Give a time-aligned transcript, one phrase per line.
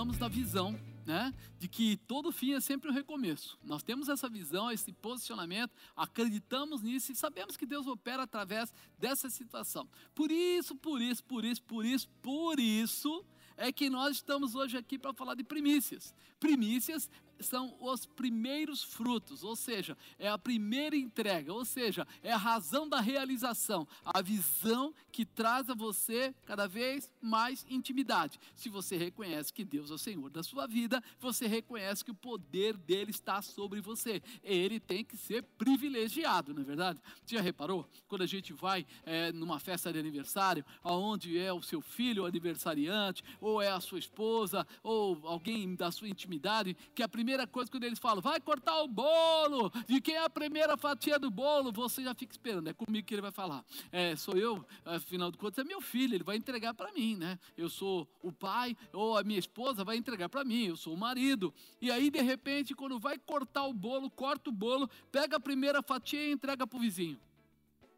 [0.00, 3.58] acreditamos na visão né, de que todo fim é sempre um recomeço.
[3.62, 9.28] Nós temos essa visão, esse posicionamento, acreditamos nisso e sabemos que Deus opera através dessa
[9.28, 9.86] situação.
[10.14, 13.24] Por isso, por isso, por isso, por isso, por isso
[13.56, 16.14] é que nós estamos hoje aqui para falar de primícias.
[16.38, 17.10] Primícias
[17.40, 22.88] são os primeiros frutos, ou seja, é a primeira entrega, ou seja, é a razão
[22.88, 28.38] da realização, a visão que traz a você cada vez mais intimidade.
[28.54, 32.14] Se você reconhece que Deus é o Senhor da sua vida, você reconhece que o
[32.14, 34.22] poder dele está sobre você.
[34.42, 37.00] Ele tem que ser privilegiado, não é verdade?
[37.24, 37.88] Você já reparou?
[38.08, 43.22] Quando a gente vai é, numa festa de aniversário, aonde é o seu filho aniversariante,
[43.40, 47.70] ou é a sua esposa, ou alguém da sua intimidade, que a primeira primeira coisa
[47.70, 51.70] quando eles falam, vai cortar o bolo, de quem é a primeira fatia do bolo,
[51.70, 53.64] você já fica esperando, é comigo que ele vai falar.
[53.92, 57.38] É, sou eu, afinal de contas, é meu filho, ele vai entregar para mim, né?
[57.56, 60.96] Eu sou o pai, ou a minha esposa vai entregar para mim, eu sou o
[60.96, 61.54] marido.
[61.80, 65.82] E aí, de repente, quando vai cortar o bolo, corta o bolo, pega a primeira
[65.82, 67.20] fatia e entrega para o vizinho.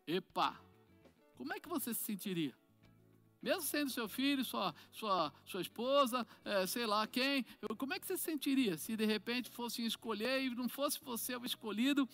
[0.06, 0.60] Epa!
[1.38, 2.54] Como é que você se sentiria?
[3.42, 7.98] Mesmo sendo seu filho, sua, sua, sua esposa, é, sei lá quem, eu, como é
[7.98, 12.08] que você se sentiria se de repente fossem escolher e não fosse você o escolhido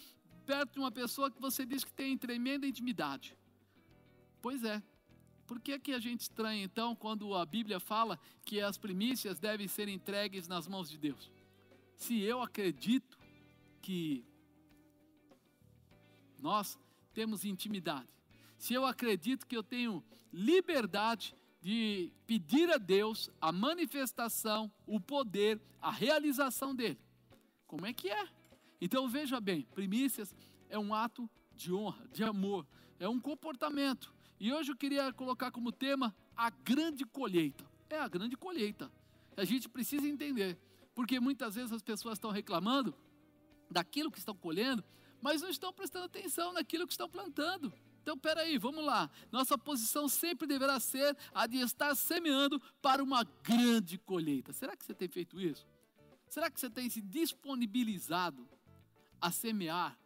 [0.46, 3.36] perto de uma pessoa que você diz que tem tremenda intimidade?
[4.40, 4.82] Pois é.
[5.46, 9.68] Por que, que a gente estranha então quando a Bíblia fala que as primícias devem
[9.68, 11.30] ser entregues nas mãos de Deus?
[11.96, 13.18] Se eu acredito
[13.82, 14.24] que
[16.38, 16.78] nós
[17.12, 18.08] temos intimidade,
[18.58, 25.60] se eu acredito que eu tenho liberdade de pedir a Deus a manifestação, o poder,
[25.80, 26.98] a realização dele.
[27.66, 28.28] Como é que é?
[28.80, 30.34] Então veja bem, primícias
[30.68, 32.66] é um ato de honra, de amor,
[32.98, 34.12] é um comportamento.
[34.38, 37.64] E hoje eu queria colocar como tema a grande colheita.
[37.90, 38.90] É a grande colheita.
[39.36, 40.58] A gente precisa entender,
[40.94, 42.94] porque muitas vezes as pessoas estão reclamando
[43.70, 44.84] daquilo que estão colhendo,
[45.20, 47.72] mas não estão prestando atenção naquilo que estão plantando.
[48.08, 49.10] Então, peraí, vamos lá.
[49.30, 54.50] Nossa posição sempre deverá ser a de estar semeando para uma grande colheita.
[54.50, 55.68] Será que você tem feito isso?
[56.26, 58.48] Será que você tem se disponibilizado
[59.20, 59.98] a semear,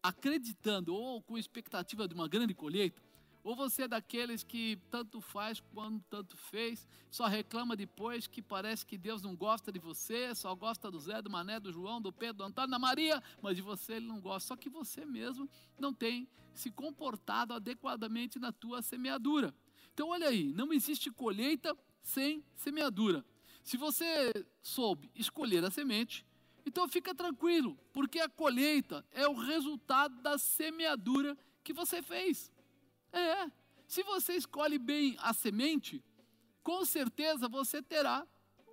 [0.00, 3.02] acreditando ou com expectativa de uma grande colheita?
[3.44, 8.86] Ou você é daqueles que tanto faz quanto tanto fez, só reclama depois que parece
[8.86, 12.10] que Deus não gosta de você, só gosta do Zé, do Mané, do João, do
[12.10, 14.48] Pedro, do Antônio, da Maria, mas de você ele não gosta.
[14.48, 15.46] Só que você mesmo
[15.78, 19.54] não tem se comportado adequadamente na tua semeadura.
[19.92, 23.22] Então olha aí, não existe colheita sem semeadura.
[23.62, 24.32] Se você
[24.62, 26.24] soube escolher a semente,
[26.64, 32.50] então fica tranquilo, porque a colheita é o resultado da semeadura que você fez.
[33.18, 33.50] É.
[33.86, 36.02] Se você escolhe bem a semente,
[36.62, 38.26] com certeza você terá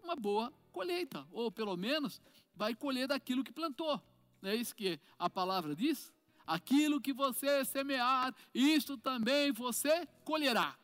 [0.04, 2.22] uma boa colheita, ou pelo menos
[2.56, 4.02] vai colher daquilo que plantou.
[4.42, 6.12] Não é isso que a palavra diz?
[6.48, 10.76] Aquilo que você semear, isto também você colherá.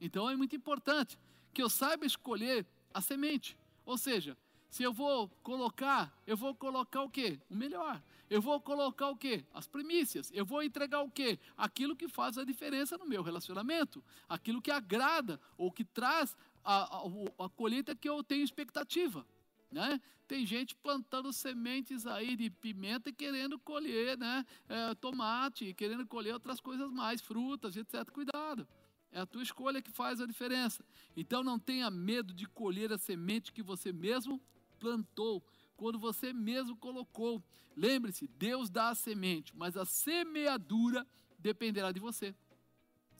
[0.00, 1.18] Então é muito importante
[1.54, 3.56] que eu saiba escolher a semente.
[3.84, 4.36] Ou seja,
[4.68, 7.38] se eu vou colocar, eu vou colocar o quê?
[7.48, 8.02] O melhor.
[8.28, 9.44] Eu vou colocar o quê?
[9.54, 10.30] As primícias.
[10.32, 11.38] Eu vou entregar o quê?
[11.56, 16.96] Aquilo que faz a diferença no meu relacionamento, aquilo que agrada ou que traz a,
[16.96, 19.24] a, a colheita que eu tenho expectativa.
[19.70, 20.00] Né?
[20.26, 24.44] Tem gente plantando sementes aí de pimenta e querendo colher né?
[24.68, 28.10] É, tomate, querendo colher outras coisas mais, frutas, etc.
[28.10, 28.66] Cuidado.
[29.12, 30.84] É a tua escolha que faz a diferença.
[31.16, 34.40] Então não tenha medo de colher a semente que você mesmo
[34.78, 35.42] plantou,
[35.76, 37.42] quando você mesmo colocou.
[37.76, 41.06] Lembre-se, Deus dá a semente, mas a semeadura
[41.38, 42.34] dependerá de você.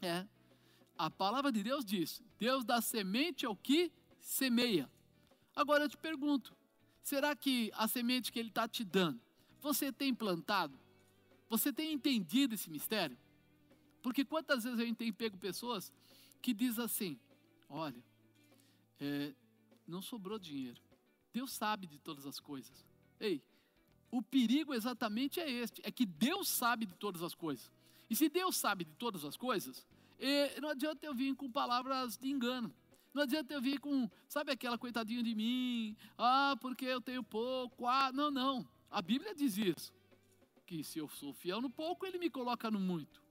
[0.00, 0.26] É.
[0.98, 4.90] A palavra de Deus diz: Deus dá semente ao que semeia.
[5.54, 6.56] Agora eu te pergunto:
[7.02, 9.20] será que a semente que Ele está te dando,
[9.60, 10.78] você tem plantado?
[11.48, 13.16] Você tem entendido esse mistério?
[14.02, 15.92] Porque quantas vezes a gente tem pego pessoas
[16.40, 17.18] que diz assim:
[17.68, 18.02] olha,
[18.98, 19.34] é,
[19.86, 20.80] não sobrou dinheiro.
[21.36, 22.86] Deus sabe de todas as coisas.
[23.20, 23.42] Ei,
[24.10, 27.70] o perigo exatamente é este: é que Deus sabe de todas as coisas.
[28.08, 29.86] E se Deus sabe de todas as coisas,
[30.62, 32.74] não adianta eu vir com palavras de engano.
[33.12, 37.86] Não adianta eu vir com, sabe aquela coitadinha de mim, ah, porque eu tenho pouco,
[37.86, 38.66] ah, não, não.
[38.90, 39.92] A Bíblia diz isso,
[40.64, 43.22] que se eu sou fiel no pouco, Ele me coloca no muito.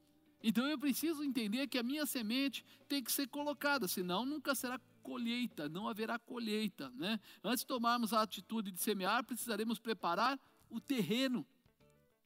[0.44, 4.80] Então eu preciso entender que a minha semente tem que ser colocada, senão nunca será
[5.06, 6.90] colheita, não haverá colheita.
[6.96, 7.20] Né?
[7.44, 11.46] Antes de tomarmos a atitude de semear, precisaremos preparar o terreno.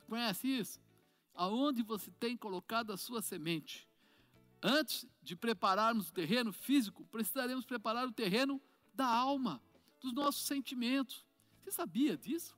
[0.07, 0.79] Conhece isso?
[1.35, 3.85] Aonde você tem colocado a sua semente.
[4.63, 8.61] Antes de prepararmos o terreno físico, precisaremos preparar o terreno
[8.93, 9.61] da alma.
[9.99, 11.25] dos nossos sentimentos.
[11.61, 12.57] Você sabia disso?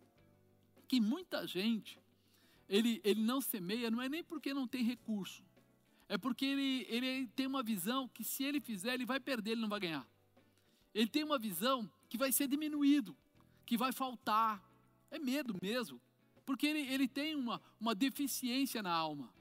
[0.87, 1.99] Que muita gente,
[2.69, 5.43] ele, ele não semeia, não é nem porque não tem recurso,
[6.11, 9.61] é porque ele, ele tem uma visão que se ele fizer, ele vai perder, ele
[9.61, 10.05] não vai ganhar.
[10.93, 13.15] Ele tem uma visão que vai ser diminuído,
[13.65, 14.61] que vai faltar.
[15.09, 16.01] É medo mesmo,
[16.45, 19.33] porque ele, ele tem uma, uma deficiência na alma.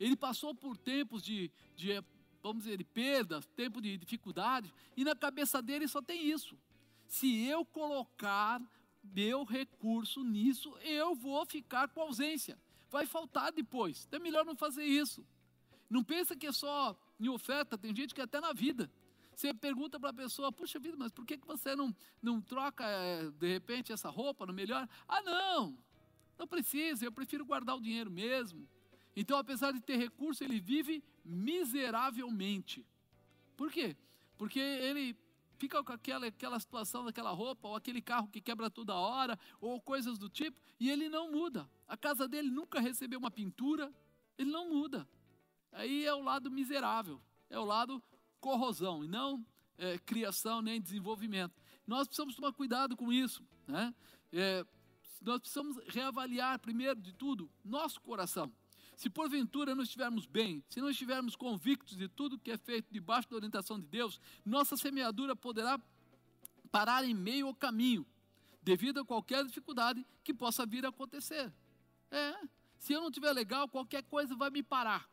[0.00, 2.02] Ele passou por tempos de, de
[2.42, 6.58] vamos dizer, de perda, tempo de dificuldade, e na cabeça dele só tem isso.
[7.06, 8.60] Se eu colocar
[9.00, 12.58] meu recurso nisso, eu vou ficar com ausência.
[12.90, 14.08] Vai faltar depois.
[14.10, 15.24] É melhor não fazer isso.
[15.88, 18.90] Não pensa que é só em oferta, tem gente que é até na vida.
[19.34, 22.84] Você pergunta para a pessoa, puxa vida, mas por que, que você não, não troca,
[22.84, 24.88] é, de repente, essa roupa no melhor?
[25.06, 25.78] Ah, não,
[26.38, 28.66] não precisa, eu prefiro guardar o dinheiro mesmo.
[29.14, 32.86] Então, apesar de ter recurso, ele vive miseravelmente.
[33.56, 33.96] Por quê?
[34.38, 35.16] Porque ele
[35.58, 39.80] fica com aquela, aquela situação daquela roupa, ou aquele carro que quebra toda hora, ou
[39.80, 41.68] coisas do tipo, e ele não muda.
[41.88, 43.92] A casa dele nunca recebeu uma pintura,
[44.38, 45.08] ele não muda.
[45.76, 47.20] Aí é o lado miserável,
[47.50, 48.02] é o lado
[48.40, 49.44] corrosão, e não
[49.76, 51.54] é, criação nem desenvolvimento.
[51.86, 53.44] Nós precisamos tomar cuidado com isso.
[53.66, 53.94] Né?
[54.32, 54.64] É,
[55.20, 58.50] nós precisamos reavaliar, primeiro de tudo, nosso coração.
[58.96, 63.28] Se porventura não estivermos bem, se não estivermos convictos de tudo que é feito debaixo
[63.28, 65.78] da orientação de Deus, nossa semeadura poderá
[66.70, 68.06] parar em meio ao caminho,
[68.62, 71.52] devido a qualquer dificuldade que possa vir a acontecer.
[72.10, 72.34] É,
[72.78, 75.06] se eu não estiver legal, qualquer coisa vai me parar.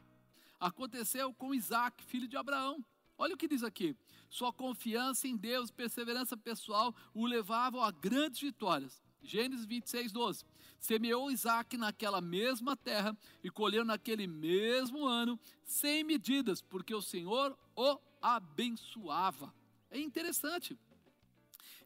[0.63, 2.81] Aconteceu com Isaac, filho de Abraão.
[3.17, 3.97] Olha o que diz aqui:
[4.29, 9.03] sua confiança em Deus, perseverança pessoal o levavam a grandes vitórias.
[9.21, 10.45] Gênesis 26, 12.
[10.79, 17.59] Semeou Isaac naquela mesma terra e colheu naquele mesmo ano, sem medidas, porque o Senhor
[17.75, 19.53] o abençoava.
[19.91, 20.79] É interessante.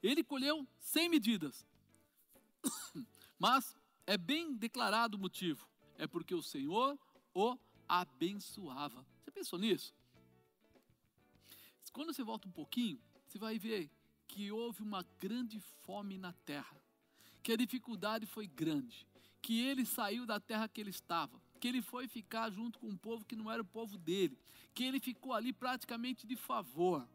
[0.04, 1.66] Ele colheu sem medidas.
[3.40, 3.76] Mas
[4.06, 5.68] é bem declarado o motivo.
[5.98, 6.96] É porque o Senhor
[7.34, 9.06] o abençoava.
[9.24, 9.94] Você pensou nisso?
[11.94, 13.90] Quando você volta um pouquinho, você vai ver
[14.28, 16.80] que houve uma grande fome na terra
[17.48, 19.08] que a dificuldade foi grande,
[19.42, 22.98] que ele saiu da terra que ele estava, que ele foi ficar junto com um
[22.98, 24.38] povo que não era o povo dele,
[24.74, 27.08] que ele ficou ali praticamente de favor.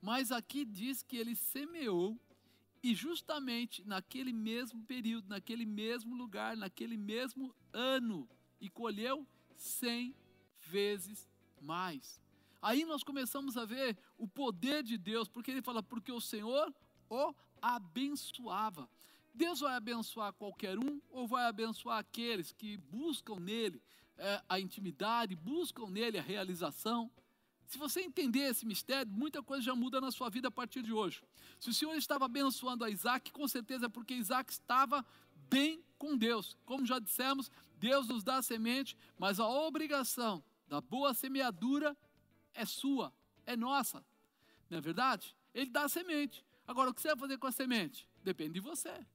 [0.00, 2.16] Mas aqui diz que ele semeou
[2.80, 8.28] e justamente naquele mesmo período, naquele mesmo lugar, naquele mesmo ano,
[8.60, 9.26] e colheu
[9.62, 10.14] cem
[10.60, 11.28] vezes
[11.60, 12.20] mais.
[12.60, 16.72] Aí nós começamos a ver o poder de Deus, porque ele fala, porque o Senhor
[17.08, 18.88] o abençoava.
[19.34, 23.82] Deus vai abençoar qualquer um ou vai abençoar aqueles que buscam nele
[24.18, 27.10] é, a intimidade, buscam nele a realização?
[27.66, 30.92] Se você entender esse mistério, muita coisa já muda na sua vida a partir de
[30.92, 31.22] hoje.
[31.58, 35.04] Se o Senhor estava abençoando a Isaac, com certeza é porque Isaac estava
[35.48, 36.56] bem com Deus.
[36.66, 41.96] Como já dissemos, Deus nos dá a semente, mas a obrigação da boa semeadura
[42.52, 43.14] é sua,
[43.46, 44.04] é nossa.
[44.68, 45.36] Não é verdade?
[45.54, 46.44] Ele dá a semente.
[46.66, 48.08] Agora, o que você vai fazer com a semente?
[48.24, 49.06] Depende de você.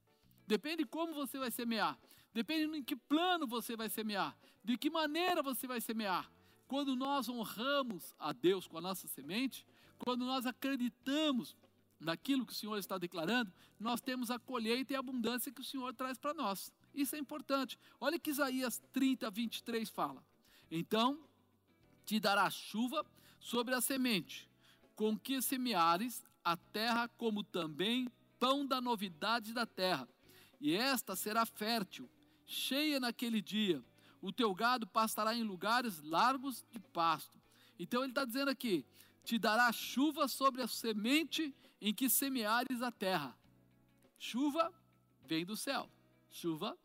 [0.46, 1.98] Depende como você vai semear.
[2.32, 4.34] Depende em que plano você vai semear.
[4.64, 6.30] De que maneira você vai semear.
[6.66, 9.66] Quando nós honramos a Deus com a nossa semente,
[9.98, 11.54] quando nós acreditamos
[12.00, 15.64] naquilo que o Senhor está declarando, nós temos a colheita e a abundância que o
[15.64, 16.72] Senhor traz para nós.
[17.00, 17.78] Isso é importante.
[18.00, 20.24] Olha que Isaías 30, 23 fala.
[20.70, 21.18] Então
[22.04, 23.04] te dará chuva
[23.38, 24.48] sobre a semente,
[24.96, 30.08] com que semeares a terra, como também pão da novidade da terra
[30.60, 32.08] e esta será fértil,
[32.46, 33.82] cheia naquele dia.
[34.20, 37.38] O teu gado pastará em lugares largos de pasto.
[37.78, 38.84] Então ele está dizendo aqui:
[39.24, 43.36] te dará chuva sobre a semente em que semeares a terra.
[44.18, 44.72] Chuva
[45.24, 45.88] vem do céu.
[46.30, 46.76] Chuva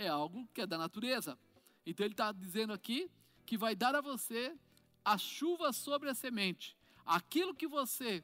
[0.00, 1.38] é algo que é da natureza.
[1.84, 3.10] Então ele está dizendo aqui
[3.44, 4.56] que vai dar a você
[5.04, 6.76] a chuva sobre a semente.
[7.04, 8.22] Aquilo que você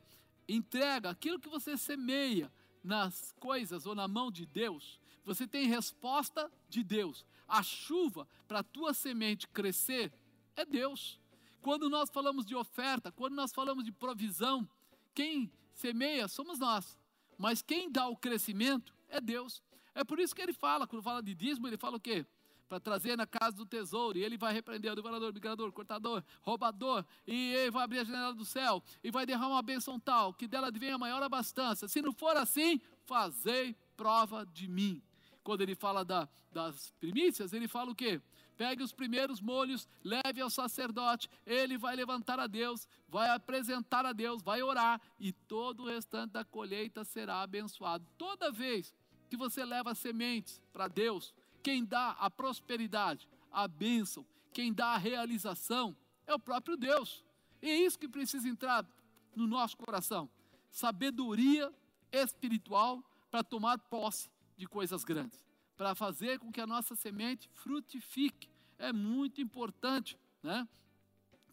[0.49, 2.51] entrega, aquilo que você semeia,
[2.83, 7.27] nas coisas ou na mão de Deus, você tem resposta de Deus.
[7.49, 10.13] A chuva para a tua semente crescer
[10.55, 11.21] é Deus.
[11.61, 14.69] Quando nós falamos de oferta, quando nós falamos de provisão,
[15.13, 16.97] quem semeia somos nós,
[17.37, 19.61] mas quem dá o crescimento é Deus.
[19.97, 22.27] É por isso que ele fala, quando fala de dízimo, ele fala o quê?
[22.69, 27.05] para trazer na casa do tesouro, e ele vai repreender o devorador, migrador, cortador, roubador,
[27.25, 30.49] e ele vai abrir a janela do céu, e vai derramar uma bênção tal, que
[30.49, 31.87] dela advenha a maior abastança.
[31.87, 35.01] Se não for assim, fazei prova de mim.
[35.45, 38.21] Quando ele fala da, das primícias, ele fala o quê?
[38.57, 44.13] pegue os primeiros molhos, leve ao sacerdote, ele vai levantar a Deus, vai apresentar a
[44.13, 48.07] Deus, vai orar e todo o restante da colheita será abençoado.
[48.17, 48.93] Toda vez
[49.27, 54.99] que você leva sementes para Deus, quem dá a prosperidade, a bênção, quem dá a
[54.99, 57.25] realização é o próprio Deus.
[57.61, 58.87] E é isso que precisa entrar
[59.35, 60.29] no nosso coração:
[60.71, 61.73] sabedoria
[62.13, 68.49] espiritual para tomar posse de coisas grandes para fazer com que a nossa semente frutifique.
[68.79, 70.67] É muito importante, né?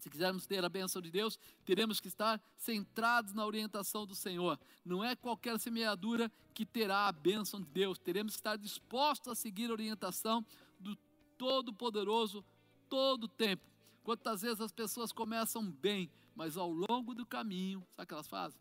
[0.04, 4.60] Se quisermos ter a bênção de Deus, teremos que estar centrados na orientação do Senhor.
[4.84, 7.98] Não é qualquer semeadura que terá a bênção de Deus.
[7.98, 10.44] Teremos que estar dispostos a seguir a orientação
[10.78, 10.94] do
[11.38, 12.44] Todo-Poderoso
[12.86, 13.64] todo o tempo.
[14.02, 18.28] Quantas vezes as pessoas começam bem, mas ao longo do caminho, sabe o que elas
[18.28, 18.60] fazem?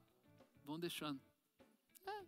[0.63, 1.19] Vão deixando.
[2.07, 2.23] É,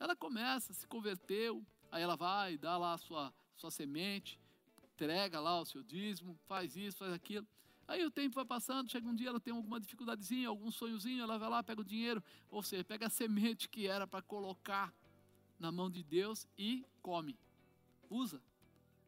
[0.00, 4.38] ela começa, se converteu, Aí ela vai, dá lá a sua, sua semente,
[4.84, 7.46] entrega lá o seu dízimo, faz isso, faz aquilo.
[7.88, 11.38] Aí o tempo vai passando, chega um dia ela tem alguma dificuldadezinha, algum sonhozinho, ela
[11.38, 14.92] vai lá, pega o dinheiro, ou seja, pega a semente que era para colocar
[15.58, 17.38] na mão de Deus e come,
[18.10, 18.40] usa.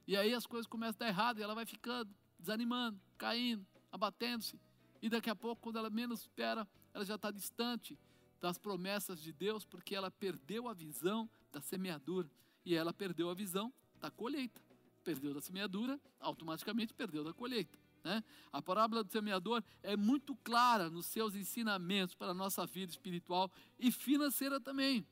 [0.06, 4.58] E aí as coisas começam a dar errado e ela vai ficando, desanimando, caindo, abatendo-se.
[5.02, 7.98] E daqui a pouco, quando ela menos espera, ela já está distante
[8.40, 12.30] das promessas de Deus, porque ela perdeu a visão da semeadura
[12.64, 14.60] e ela perdeu a visão da colheita.
[15.04, 17.78] Perdeu da semeadura, automaticamente perdeu da colheita.
[18.08, 18.24] Né?
[18.50, 23.52] A parábola do semeador é muito clara nos seus ensinamentos para a nossa vida espiritual
[23.78, 25.06] e financeira também.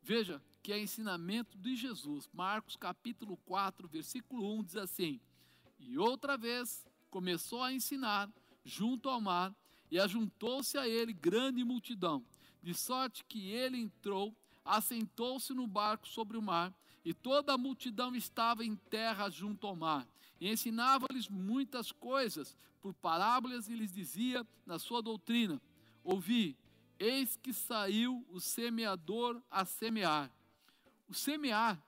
[0.00, 2.28] Veja que é ensinamento de Jesus.
[2.32, 5.20] Marcos capítulo 4, versículo 1 diz assim:
[5.80, 8.30] E outra vez começou a ensinar
[8.64, 9.52] junto ao mar,
[9.90, 12.24] e ajuntou-se a ele grande multidão,
[12.62, 14.32] de sorte que ele entrou,
[14.64, 16.72] assentou-se no barco sobre o mar,
[17.04, 20.06] e toda a multidão estava em terra junto ao mar.
[20.40, 25.60] E ensinava-lhes muitas coisas por parábolas e lhes dizia na sua doutrina:
[26.04, 26.56] Ouvi,
[26.98, 30.30] eis que saiu o semeador a semear.
[31.08, 31.82] O semear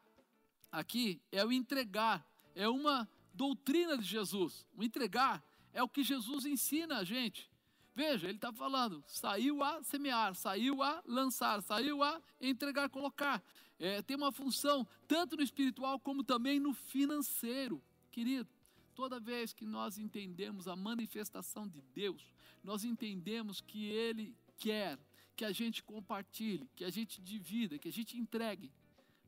[0.71, 4.67] aqui é o entregar, é uma doutrina de Jesus.
[4.77, 5.43] O entregar
[5.73, 7.51] é o que Jesus ensina a gente.
[7.95, 13.43] Veja, ele está falando, saiu a semear, saiu a lançar, saiu a entregar, colocar.
[13.79, 17.83] É, tem uma função tanto no espiritual como também no financeiro.
[18.11, 18.49] Querido,
[18.95, 24.99] toda vez que nós entendemos a manifestação de Deus, nós entendemos que Ele quer
[25.37, 28.71] que a gente compartilhe, que a gente divida, que a gente entregue.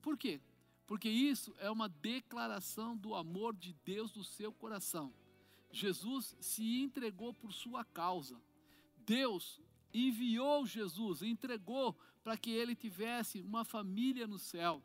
[0.02, 0.40] Por quê?
[0.86, 5.10] Porque isso é uma declaração do amor de Deus no seu coração.
[5.70, 8.38] Jesus se entregou por sua causa.
[9.06, 9.58] Deus
[9.94, 14.82] enviou Jesus, entregou para que ele tivesse uma família no céu.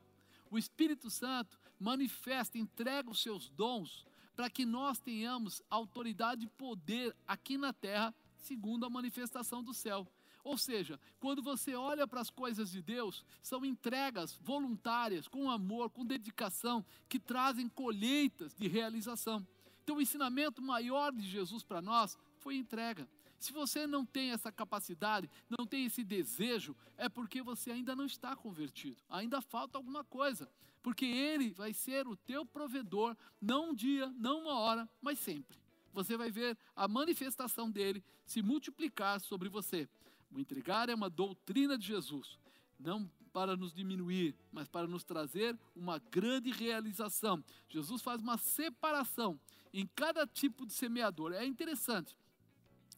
[0.49, 4.05] O Espírito Santo manifesta, entrega os seus dons
[4.35, 10.07] para que nós tenhamos autoridade e poder aqui na terra, segundo a manifestação do céu.
[10.43, 15.89] Ou seja, quando você olha para as coisas de Deus, são entregas voluntárias, com amor,
[15.89, 19.45] com dedicação, que trazem colheitas de realização.
[19.83, 23.09] Então, o ensinamento maior de Jesus para nós foi entrega.
[23.39, 28.05] Se você não tem essa capacidade, não tem esse desejo, é porque você ainda não
[28.05, 29.01] está convertido.
[29.09, 30.49] Ainda falta alguma coisa.
[30.81, 35.57] Porque Ele vai ser o teu provedor, não um dia, não uma hora, mas sempre.
[35.93, 39.87] Você vai ver a manifestação dele se multiplicar sobre você.
[40.31, 42.39] O entregar é uma doutrina de Jesus,
[42.79, 47.43] não para nos diminuir, mas para nos trazer uma grande realização.
[47.69, 49.39] Jesus faz uma separação
[49.73, 51.33] em cada tipo de semeador.
[51.33, 52.17] É interessante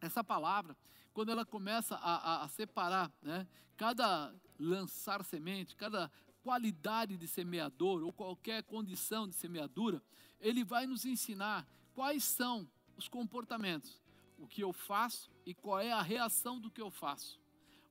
[0.01, 0.75] essa palavra,
[1.13, 8.03] quando ela começa a, a, a separar, né, cada lançar semente, cada qualidade de semeador
[8.03, 10.01] ou qualquer condição de semeadura,
[10.39, 14.01] ele vai nos ensinar quais são os comportamentos,
[14.37, 17.39] o que eu faço e qual é a reação do que eu faço,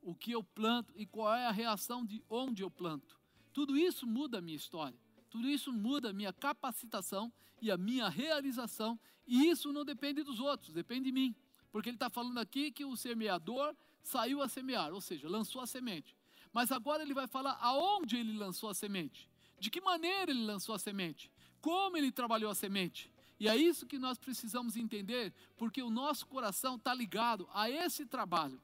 [0.03, 3.19] o que eu planto e qual é a reação de onde eu planto.
[3.53, 4.99] Tudo isso muda a minha história,
[5.29, 10.41] tudo isso muda a minha capacitação e a minha realização, e isso não depende dos
[10.41, 11.35] outros, depende de mim.
[11.71, 15.67] Porque ele está falando aqui que o semeador saiu a semear, ou seja, lançou a
[15.67, 16.17] semente.
[16.53, 20.75] Mas agora ele vai falar aonde ele lançou a semente, de que maneira ele lançou
[20.75, 23.13] a semente, como ele trabalhou a semente.
[23.39, 28.05] E é isso que nós precisamos entender, porque o nosso coração está ligado a esse
[28.05, 28.61] trabalho.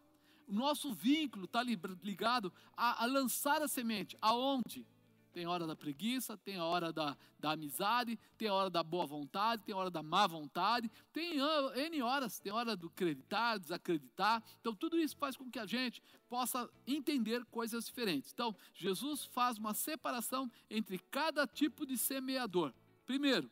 [0.47, 4.17] O nosso vínculo está ligado a, a lançar a semente.
[4.21, 4.87] Aonde?
[5.35, 9.75] Tem hora da preguiça, tem hora da, da amizade, tem hora da boa vontade, tem
[9.75, 11.39] hora da má vontade, tem
[11.77, 14.43] N horas, tem hora do acreditar, desacreditar.
[14.61, 18.33] Então, tudo isso faz com que a gente possa entender coisas diferentes.
[18.33, 22.73] Então, Jesus faz uma separação entre cada tipo de semeador.
[23.05, 23.51] Primeiro,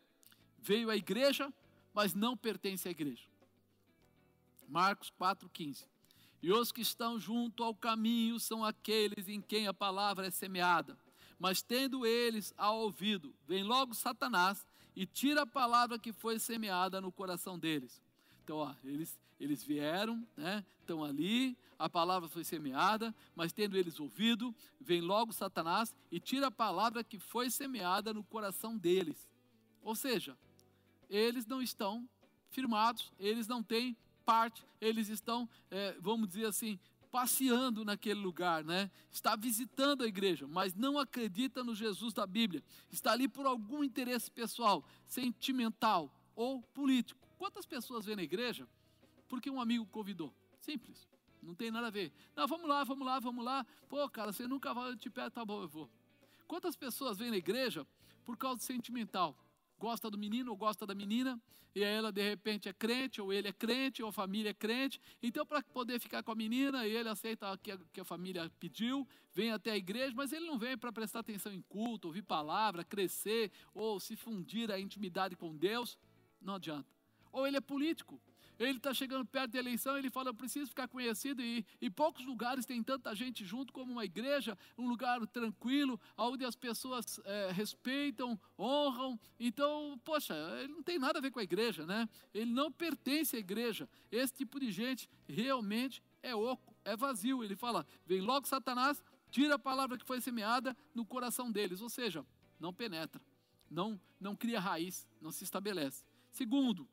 [0.58, 1.52] veio a igreja
[1.94, 3.24] mas não pertence à igreja.
[4.68, 5.84] Marcos 4,15.
[6.42, 10.98] E os que estão junto ao caminho são aqueles em quem a palavra é semeada.
[11.42, 17.00] Mas tendo eles ao ouvido, vem logo Satanás e tira a palavra que foi semeada
[17.00, 18.00] no coração deles.
[18.44, 23.98] Então, ó, eles, eles vieram, né, estão ali, a palavra foi semeada, mas tendo eles
[23.98, 29.28] ouvido, vem logo Satanás e tira a palavra que foi semeada no coração deles.
[29.82, 30.38] Ou seja,
[31.10, 32.08] eles não estão
[32.50, 36.78] firmados, eles não têm parte, eles estão, é, vamos dizer assim,
[37.12, 38.90] passeando naquele lugar, né?
[39.10, 42.64] Está visitando a igreja, mas não acredita no Jesus da Bíblia.
[42.90, 47.20] Está ali por algum interesse pessoal, sentimental ou político.
[47.36, 48.66] Quantas pessoas vêm na igreja
[49.28, 50.34] porque um amigo convidou?
[50.58, 51.06] Simples.
[51.42, 52.10] Não tem nada a ver.
[52.34, 53.66] Não, vamos lá, vamos lá, vamos lá.
[53.90, 55.90] Pô, cara, você nunca vai te pé, tá bom, eu vou.
[56.46, 57.86] Quantas pessoas vêm na igreja
[58.24, 59.36] por causa sentimental?
[59.82, 61.42] Gosta do menino ou gosta da menina,
[61.74, 64.54] e aí ela de repente é crente, ou ele é crente, ou a família é
[64.54, 65.00] crente.
[65.20, 69.04] Então, para poder ficar com a menina, ele aceita o que, que a família pediu,
[69.34, 72.84] vem até a igreja, mas ele não vem para prestar atenção em culto, ouvir palavra,
[72.84, 75.98] crescer, ou se fundir a intimidade com Deus.
[76.40, 76.88] Não adianta.
[77.32, 78.20] Ou ele é político,
[78.58, 82.24] ele está chegando perto da eleição, ele fala, eu preciso ficar conhecido, e, e poucos
[82.24, 87.50] lugares tem tanta gente junto como uma igreja, um lugar tranquilo, onde as pessoas é,
[87.52, 92.08] respeitam, honram, então, poxa, ele não tem nada a ver com a igreja, né?
[92.32, 97.56] Ele não pertence à igreja, esse tipo de gente realmente é oco, é vazio, ele
[97.56, 102.24] fala, vem logo Satanás, tira a palavra que foi semeada no coração deles, ou seja,
[102.60, 103.20] não penetra,
[103.70, 106.04] não, não cria raiz, não se estabelece.
[106.30, 106.88] Segundo,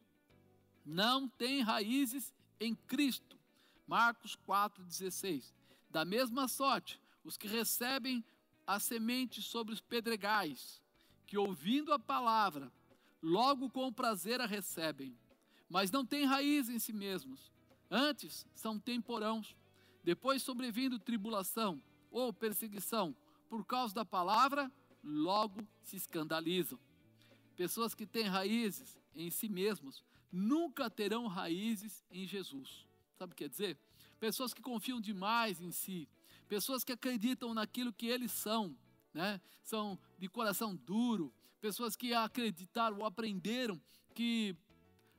[0.90, 3.38] não tem raízes em Cristo.
[3.86, 5.54] Marcos 4,16.
[5.88, 8.26] Da mesma sorte, os que recebem
[8.66, 10.82] a semente sobre os pedregais,
[11.28, 12.72] que ouvindo a palavra,
[13.22, 15.16] logo com prazer a recebem,
[15.70, 17.52] mas não têm raiz em si mesmos.
[17.90, 19.56] Antes são temporãos,
[20.04, 23.16] depois sobrevindo tribulação ou perseguição
[23.48, 24.72] por causa da palavra,
[25.04, 26.80] logo se escandalizam.
[27.56, 32.86] Pessoas que têm raízes em si mesmos nunca terão raízes em Jesus.
[33.18, 33.78] Sabe o que quer dizer?
[34.20, 36.08] Pessoas que confiam demais em si,
[36.48, 38.76] pessoas que acreditam naquilo que eles são,
[39.14, 39.42] né?
[39.64, 43.82] São de coração duro, pessoas que acreditaram ou aprenderam
[44.14, 44.56] que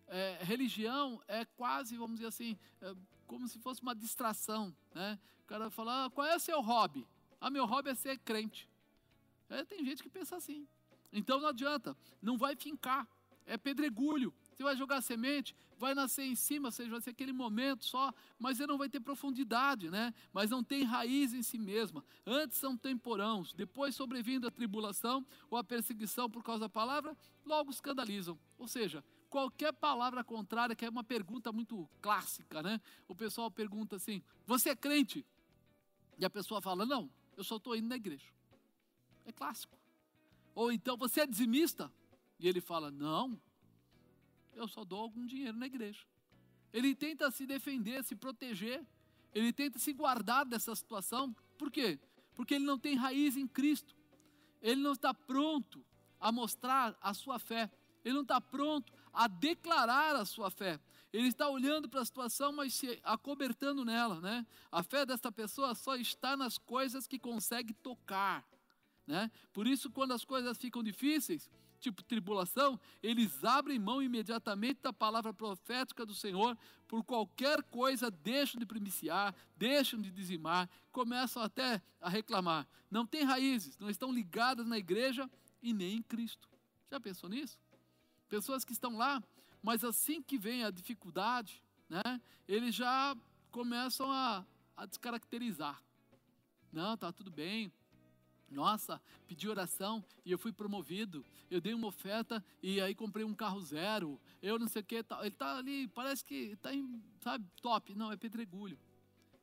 [0.06, 2.94] é, religião é quase, vamos dizer assim, é,
[3.26, 5.18] como se fosse uma distração, né?
[5.44, 7.06] O cara fala, ah, qual é o seu hobby?
[7.40, 8.68] Ah, meu hobby é ser crente.
[9.48, 10.66] É, tem gente que pensa assim.
[11.12, 13.06] Então não adianta, não vai fincar,
[13.46, 17.32] é pedregulho, você vai jogar semente, vai nascer em cima, ou seja, vai ser aquele
[17.32, 20.12] momento só, mas ele não vai ter profundidade, né?
[20.34, 22.04] Mas não tem raiz em si mesma.
[22.26, 27.70] Antes são temporãos, depois sobrevindo a tribulação ou a perseguição por causa da palavra, logo
[27.70, 28.38] escandalizam.
[28.58, 32.82] Ou seja, qualquer palavra contrária, que é uma pergunta muito clássica, né?
[33.08, 35.24] O pessoal pergunta assim: Você é crente?
[36.18, 38.26] E a pessoa fala: Não, eu só estou indo na igreja.
[39.24, 39.78] É clássico.
[40.54, 41.90] Ou então, você é dizimista?
[42.38, 43.40] E ele fala: Não,
[44.60, 46.04] eu só dou algum dinheiro na igreja.
[46.72, 48.84] Ele tenta se defender, se proteger,
[49.34, 51.34] ele tenta se guardar dessa situação.
[51.58, 51.98] Por quê?
[52.34, 53.94] Porque ele não tem raiz em Cristo.
[54.60, 55.84] Ele não está pronto
[56.18, 57.70] a mostrar a sua fé.
[58.04, 60.80] Ele não está pronto a declarar a sua fé.
[61.12, 64.46] Ele está olhando para a situação, mas se acobertando nela, né?
[64.70, 68.46] A fé desta pessoa só está nas coisas que consegue tocar,
[69.10, 69.30] né?
[69.52, 75.34] Por isso, quando as coisas ficam difíceis, tipo tribulação, eles abrem mão imediatamente da palavra
[75.34, 82.08] profética do Senhor, por qualquer coisa deixam de primiciar, deixam de dizimar, começam até a
[82.08, 82.66] reclamar.
[82.90, 85.28] Não têm raízes, não estão ligadas na igreja
[85.60, 86.48] e nem em Cristo.
[86.90, 87.58] Já pensou nisso?
[88.28, 89.22] Pessoas que estão lá,
[89.60, 93.16] mas assim que vem a dificuldade, né, eles já
[93.50, 94.46] começam a,
[94.76, 95.82] a descaracterizar.
[96.72, 97.72] Não, tá tudo bem,
[98.50, 101.24] nossa, pedi oração e eu fui promovido.
[101.48, 104.20] Eu dei uma oferta e aí comprei um carro zero.
[104.42, 104.96] Eu não sei o que.
[104.96, 107.94] Ele está ali, parece que está em, sabe, top.
[107.94, 108.78] Não, é pedregulho.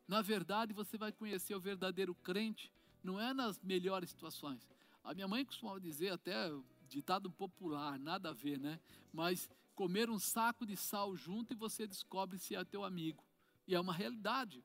[0.07, 2.71] Na verdade, você vai conhecer o verdadeiro crente,
[3.03, 4.67] não é nas melhores situações.
[5.03, 6.51] A minha mãe costumava dizer, até
[6.89, 8.79] ditado popular, nada a ver, né?
[9.11, 13.23] Mas comer um saco de sal junto e você descobre se é teu amigo.
[13.67, 14.63] E é uma realidade.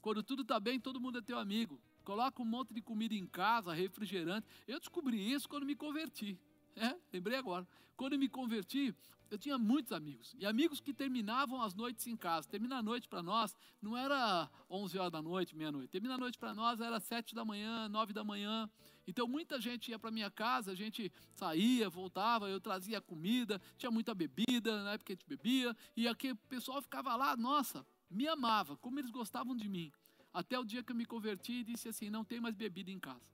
[0.00, 3.26] Quando tudo está bem, todo mundo é teu amigo coloca um monte de comida em
[3.26, 4.46] casa, refrigerante.
[4.66, 6.38] Eu descobri isso quando me converti.
[6.76, 7.66] É, lembrei agora.
[7.96, 8.94] Quando me converti,
[9.28, 10.32] eu tinha muitos amigos.
[10.38, 12.48] E amigos que terminavam as noites em casa.
[12.48, 15.88] Terminar a noite para nós não era 11 horas da noite, meia-noite.
[15.88, 18.70] Terminar a noite para nós era 7 da manhã, 9 da manhã.
[19.04, 23.90] Então muita gente ia para minha casa, a gente saía, voltava, eu trazia comida, tinha
[23.90, 25.76] muita bebida, na época a gente bebia.
[25.96, 29.90] E aqui o pessoal ficava lá, nossa, me amava, como eles gostavam de mim.
[30.36, 32.98] Até o dia que eu me converti e disse assim: não tem mais bebida em
[32.98, 33.26] casa.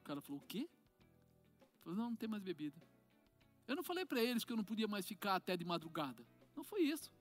[0.00, 0.68] O cara falou: o quê?
[1.84, 2.76] Falou: não, não tem mais bebida.
[3.68, 6.26] Eu não falei para eles que eu não podia mais ficar até de madrugada.
[6.56, 7.12] Não foi isso.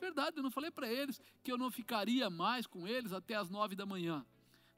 [0.00, 3.50] Verdade, eu não falei para eles que eu não ficaria mais com eles até as
[3.50, 4.24] nove da manhã.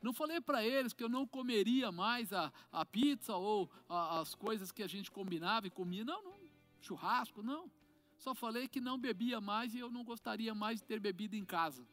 [0.02, 4.34] Não falei para eles que eu não comeria mais a, a pizza ou a, as
[4.34, 6.04] coisas que a gente combinava e comia.
[6.04, 6.40] Não, não,
[6.80, 7.70] churrasco, não.
[8.16, 11.44] Só falei que não bebia mais e eu não gostaria mais de ter bebido em
[11.44, 11.86] casa.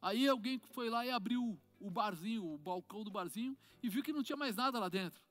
[0.00, 4.12] Aí alguém foi lá e abriu o barzinho, o balcão do barzinho, e viu que
[4.12, 5.22] não tinha mais nada lá dentro.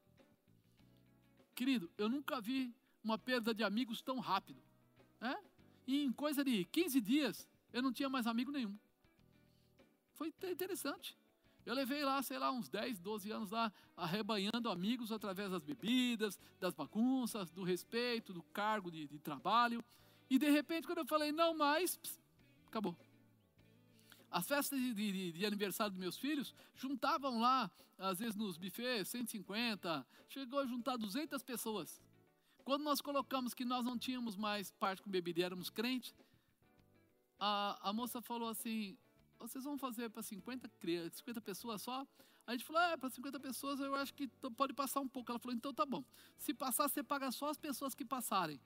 [1.54, 2.74] Querido, eu nunca vi
[3.04, 4.62] uma perda de amigos tão rápido.
[5.22, 5.36] Né?
[5.88, 8.78] E em coisa de 15 dias, eu não tinha mais amigo nenhum.
[10.14, 11.18] Foi interessante.
[11.66, 16.40] Eu levei lá, sei lá, uns 10, 12 anos lá, arrebanhando amigos através das bebidas,
[16.60, 19.84] das bagunças, do respeito, do cargo de, de trabalho.
[20.30, 22.20] E de repente, quando eu falei não mais, pss,
[22.68, 22.96] acabou.
[24.36, 29.08] As festas de, de, de, aniversário dos meus filhos juntavam lá, às vezes nos buffets,
[29.08, 32.02] 150, chegou a juntar 200 pessoas.
[32.66, 36.14] Quando nós colocamos que nós não tínhamos mais parte com bebida e éramos crentes,
[37.40, 38.98] a, a moça falou assim:
[39.40, 40.70] vocês vão fazer para 50,
[41.14, 42.06] 50 pessoas só?
[42.46, 45.32] A gente falou: é, para 50 pessoas eu acho que pode passar um pouco.
[45.32, 46.04] Ela falou: então tá bom.
[46.38, 48.60] Se passar, você paga só as pessoas que passarem.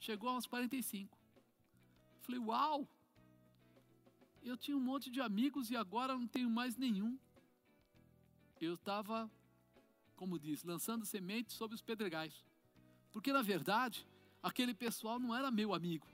[0.00, 1.18] Chegou aos 45.
[2.22, 2.88] Falei: uau!
[4.42, 7.18] Eu tinha um monte de amigos e agora não tenho mais nenhum.
[8.60, 9.30] Eu estava,
[10.16, 12.44] como diz, lançando sementes sobre os pedregais.
[13.12, 14.06] Porque na verdade,
[14.42, 16.06] aquele pessoal não era meu amigo.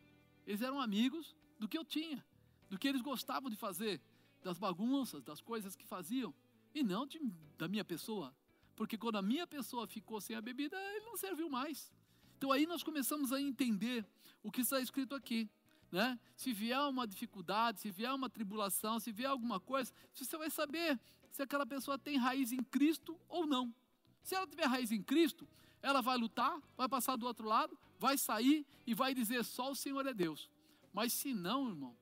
[0.46, 2.24] Eles eram amigos do que eu tinha,
[2.68, 4.00] do que eles gostavam de fazer,
[4.42, 6.34] das bagunças, das coisas que faziam,
[6.74, 7.18] e não de,
[7.56, 8.34] da minha pessoa.
[8.76, 11.92] Porque quando a minha pessoa ficou sem a bebida, ele não serviu mais.
[12.36, 14.06] Então aí nós começamos a entender
[14.42, 15.50] o que está escrito aqui.
[15.90, 16.18] Né?
[16.36, 21.00] Se vier uma dificuldade, se vier uma tribulação, se vier alguma coisa, você vai saber
[21.30, 23.74] se aquela pessoa tem raiz em Cristo ou não.
[24.22, 25.48] Se ela tiver raiz em Cristo,
[25.80, 29.74] ela vai lutar, vai passar do outro lado, vai sair e vai dizer só o
[29.74, 30.50] Senhor é Deus.
[30.92, 31.96] Mas se não, irmão,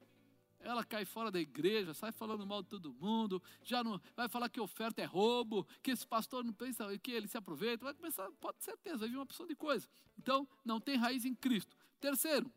[0.58, 4.48] ela cai fora da igreja, sai falando mal de todo mundo, já não vai falar
[4.48, 8.28] que oferta é roubo, que esse pastor não pensa que ele se aproveita, vai começar,
[8.40, 9.88] pode ter certeza, vai vir uma opção de coisa.
[10.18, 11.76] Então, não tem raiz em Cristo.
[12.00, 12.50] Terceiro,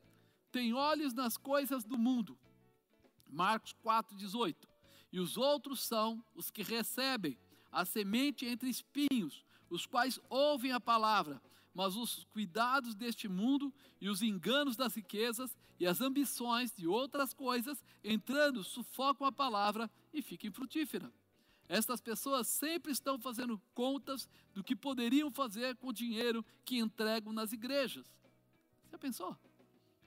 [0.52, 2.38] tem olhos nas coisas do mundo.
[3.28, 4.68] Marcos 4:18.
[5.12, 7.38] E os outros são os que recebem
[7.72, 11.42] a semente entre espinhos, os quais ouvem a palavra,
[11.74, 17.34] mas os cuidados deste mundo e os enganos das riquezas e as ambições de outras
[17.34, 21.12] coisas, entrando, sufocam a palavra e ficam frutífera.
[21.68, 27.32] Estas pessoas sempre estão fazendo contas do que poderiam fazer com o dinheiro que entregam
[27.32, 28.12] nas igrejas.
[28.90, 29.38] Você pensou?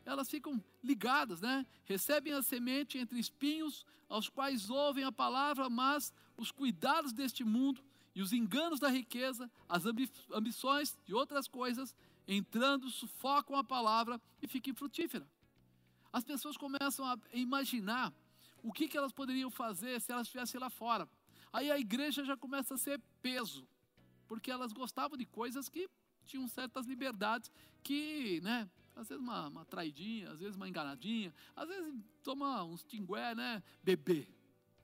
[0.05, 1.67] Elas ficam ligadas, né?
[1.85, 7.83] Recebem a semente entre espinhos, aos quais ouvem a palavra, mas os cuidados deste mundo
[8.15, 9.85] e os enganos da riqueza, as
[10.31, 11.95] ambições e outras coisas,
[12.29, 15.27] entrando, sufocam a palavra e ficam frutífera.
[16.13, 18.13] As pessoas começam a imaginar
[18.63, 21.09] o que, que elas poderiam fazer se elas estivessem lá fora.
[21.53, 23.67] Aí a igreja já começa a ser peso,
[24.29, 25.89] porque elas gostavam de coisas que
[26.25, 27.51] tinham certas liberdades
[27.83, 32.83] que, né, às vezes uma, uma traidinha, às vezes uma enganadinha, às vezes toma uns
[32.85, 34.29] tingué, né, beber.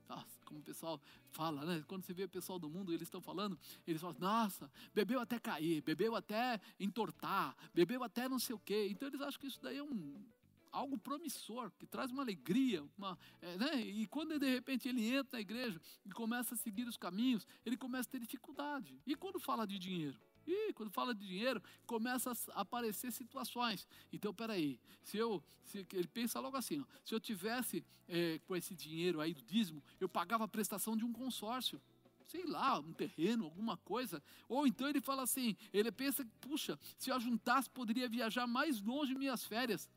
[0.07, 1.83] Nossa, como o pessoal fala, né?
[1.87, 5.37] Quando você vê o pessoal do mundo, eles estão falando, eles falam, nossa, bebeu até
[5.39, 8.87] cair, bebeu até entortar, bebeu até não sei o quê.
[8.89, 10.25] Então eles acham que isso daí é um,
[10.71, 13.81] algo promissor, que traz uma alegria, uma, é, né?
[13.81, 17.77] e quando de repente ele entra na igreja e começa a seguir os caminhos, ele
[17.77, 18.99] começa a ter dificuldade.
[19.05, 20.19] E quando fala de dinheiro?
[20.47, 23.87] E quando fala de dinheiro, começa a aparecer situações.
[24.11, 28.55] Então, peraí, se eu, se, ele pensa logo assim, ó, se eu tivesse é, com
[28.55, 31.81] esse dinheiro aí do dízimo, eu pagava a prestação de um consórcio
[32.29, 34.21] sei lá, um terreno, alguma coisa.
[34.47, 39.15] Ou então ele fala assim, ele pensa puxa, se eu juntasse, poderia viajar mais longe
[39.15, 39.89] minhas férias.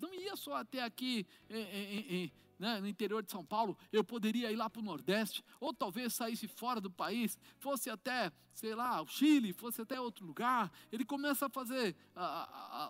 [0.00, 4.02] Não ia só até aqui, é, é, é, né, no interior de São Paulo, eu
[4.02, 8.74] poderia ir lá para o Nordeste, ou talvez saísse fora do país, fosse até, sei
[8.74, 10.72] lá, o Chile, fosse até outro lugar.
[10.90, 11.94] Ele começa a fazer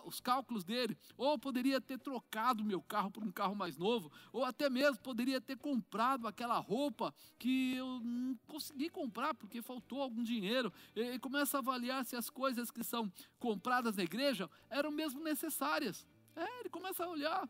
[0.05, 4.45] os cálculos dele, ou poderia ter trocado meu carro por um carro mais novo, ou
[4.45, 10.23] até mesmo poderia ter comprado aquela roupa que eu não consegui comprar porque faltou algum
[10.23, 10.71] dinheiro.
[10.95, 16.05] Ele começa a avaliar se as coisas que são compradas na igreja eram mesmo necessárias.
[16.35, 17.49] É, ele começa a olhar,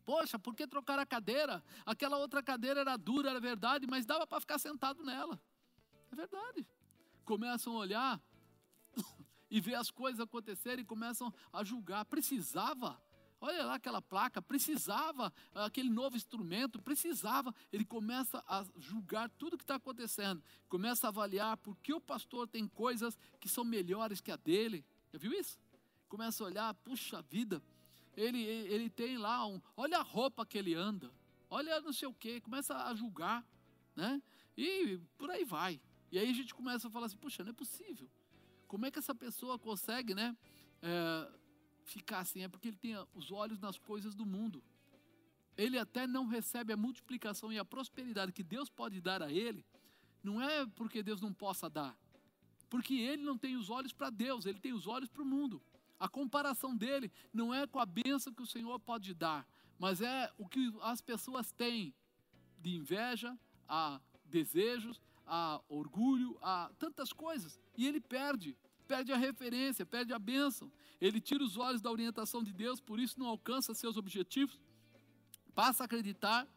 [0.00, 1.62] Poxa, por que trocar a cadeira?
[1.84, 5.40] Aquela outra cadeira era dura, era verdade, mas dava para ficar sentado nela.
[6.10, 6.66] É verdade.
[7.24, 8.20] Começam a olhar
[9.50, 12.04] e ver as coisas acontecerem e começam a julgar.
[12.04, 13.00] Precisava.
[13.42, 17.54] Olha lá aquela placa, precisava, aquele novo instrumento, precisava.
[17.72, 22.46] Ele começa a julgar tudo que está acontecendo, começa a avaliar por que o pastor
[22.46, 24.84] tem coisas que são melhores que a dele.
[25.10, 25.58] Já viu isso?
[26.06, 27.62] Começa a olhar, puxa vida,
[28.16, 29.60] ele, ele tem lá um.
[29.76, 31.10] Olha a roupa que ele anda,
[31.48, 33.44] olha não sei o que, começa a julgar,
[33.94, 34.22] né?
[34.56, 35.80] E por aí vai.
[36.12, 38.10] E aí a gente começa a falar assim: puxa, não é possível.
[38.66, 40.36] Como é que essa pessoa consegue, né?
[40.82, 41.32] É,
[41.84, 42.42] ficar assim?
[42.42, 44.62] É porque ele tem os olhos nas coisas do mundo.
[45.56, 49.64] Ele até não recebe a multiplicação e a prosperidade que Deus pode dar a ele,
[50.22, 51.98] não é porque Deus não possa dar,
[52.68, 55.62] porque ele não tem os olhos para Deus, ele tem os olhos para o mundo.
[56.00, 59.46] A comparação dele não é com a bênção que o Senhor pode dar,
[59.78, 61.94] mas é o que as pessoas têm
[62.58, 67.60] de inveja, a desejos, a orgulho, a tantas coisas.
[67.76, 68.56] E ele perde,
[68.88, 70.72] perde a referência, perde a bênção.
[70.98, 74.58] Ele tira os olhos da orientação de Deus, por isso não alcança seus objetivos,
[75.54, 76.48] passa a acreditar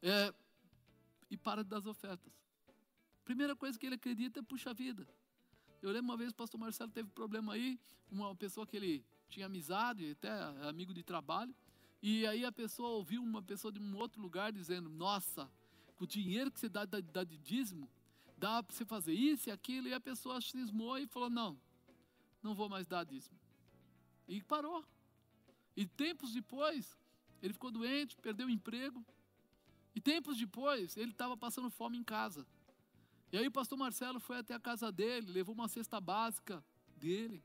[0.00, 0.32] é,
[1.28, 2.32] e para das ofertas.
[3.24, 5.04] Primeira coisa que ele acredita é puxa vida.
[5.84, 7.78] Eu lembro uma vez o pastor Marcelo teve problema aí,
[8.10, 10.30] uma pessoa que ele tinha amizade, até
[10.66, 11.54] amigo de trabalho,
[12.02, 15.46] e aí a pessoa ouviu uma pessoa de um outro lugar dizendo: Nossa,
[15.94, 17.86] com o dinheiro que você dá, dá, dá de dízimo,
[18.38, 21.60] dá para você fazer isso e aquilo, e a pessoa cismou e falou: Não,
[22.42, 23.38] não vou mais dar dízimo.
[24.26, 24.82] E parou.
[25.76, 26.98] E tempos depois,
[27.42, 29.04] ele ficou doente, perdeu o emprego.
[29.94, 32.46] E tempos depois, ele estava passando fome em casa.
[33.34, 36.64] E aí o pastor Marcelo foi até a casa dele, levou uma cesta básica
[36.96, 37.42] dele,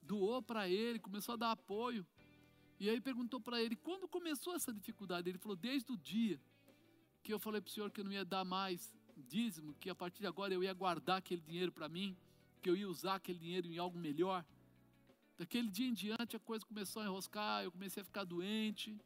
[0.00, 2.06] doou para ele, começou a dar apoio.
[2.78, 5.28] E aí perguntou para ele, quando começou essa dificuldade?
[5.28, 6.40] Ele falou, desde o dia
[7.20, 8.94] que eu falei para o senhor que eu não ia dar mais
[9.26, 12.16] dízimo, que a partir de agora eu ia guardar aquele dinheiro para mim,
[12.62, 14.46] que eu ia usar aquele dinheiro em algo melhor.
[15.36, 18.96] Daquele dia em diante a coisa começou a enroscar, eu comecei a ficar doente,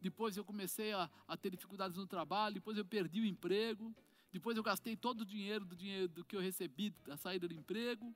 [0.00, 3.92] depois eu comecei a, a ter dificuldades no trabalho, depois eu perdi o emprego,
[4.32, 7.54] depois eu gastei todo o dinheiro do dinheiro do que eu recebi da saída do
[7.54, 8.14] emprego.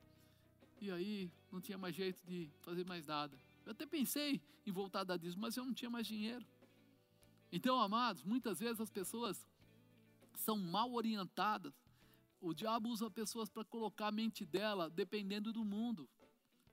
[0.81, 3.39] E aí não tinha mais jeito de fazer mais nada.
[3.65, 6.45] Eu até pensei em voltar a dar dízimo, mas eu não tinha mais dinheiro.
[7.51, 9.47] Então, amados, muitas vezes as pessoas
[10.33, 11.73] são mal orientadas.
[12.41, 16.09] O diabo usa pessoas para colocar a mente dela dependendo do mundo.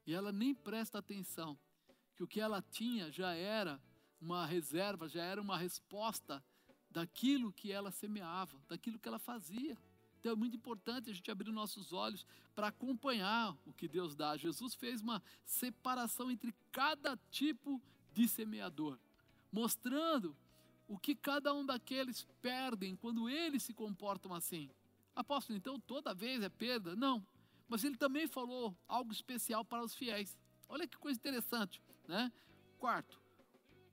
[0.07, 1.59] E ela nem presta atenção
[2.17, 3.81] que o que ela tinha já era
[4.21, 6.43] uma reserva, já era uma resposta
[6.95, 9.77] daquilo que ela semeava, daquilo que ela fazia.
[10.21, 14.37] Então é muito importante a gente abrir nossos olhos para acompanhar o que Deus dá.
[14.37, 17.83] Jesus fez uma separação entre cada tipo
[18.15, 18.97] de semeador,
[19.53, 20.35] mostrando
[20.87, 24.71] o que cada um daqueles perdem quando eles se comportam assim.
[25.17, 26.95] Apóstolo, então toda vez é perda?
[26.95, 27.27] Não.
[27.69, 30.39] Mas ele também falou algo especial para os fiéis.
[30.69, 32.33] Olha que coisa interessante, né?
[32.79, 33.21] Quarto,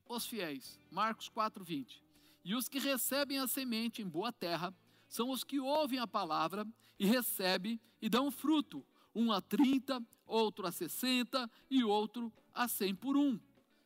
[0.07, 0.79] os fiéis.
[0.91, 2.10] Marcos 4, 20.
[2.43, 4.73] E os que recebem a semente em boa terra
[5.07, 6.65] são os que ouvem a palavra
[6.97, 12.95] e recebem e dão fruto, um a 30, outro a 60 e outro a 100
[12.95, 13.39] por um.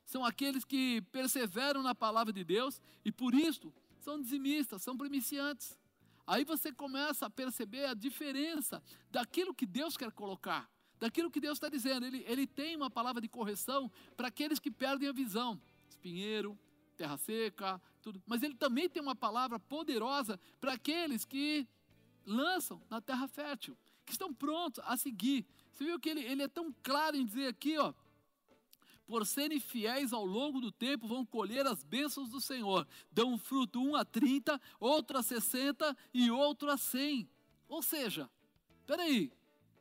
[0.05, 5.77] São aqueles que perseveram na palavra de Deus e por isso são dizimistas, são primiciantes.
[6.27, 11.57] Aí você começa a perceber a diferença daquilo que Deus quer colocar, daquilo que Deus
[11.57, 12.05] está dizendo.
[12.05, 15.59] Ele, ele tem uma palavra de correção para aqueles que perdem a visão.
[15.89, 16.57] Espinheiro,
[16.95, 18.21] terra seca, tudo.
[18.27, 21.67] Mas ele também tem uma palavra poderosa para aqueles que
[22.23, 25.43] lançam na terra fértil, que estão prontos a seguir.
[25.73, 27.93] Você viu que ele, ele é tão claro em dizer aqui, ó.
[29.07, 32.87] Por serem fiéis ao longo do tempo, vão colher as bênçãos do Senhor.
[33.11, 37.27] Dão fruto, um a 30, outro a 60 e outro a 100.
[37.67, 38.29] Ou seja,
[38.85, 39.31] peraí,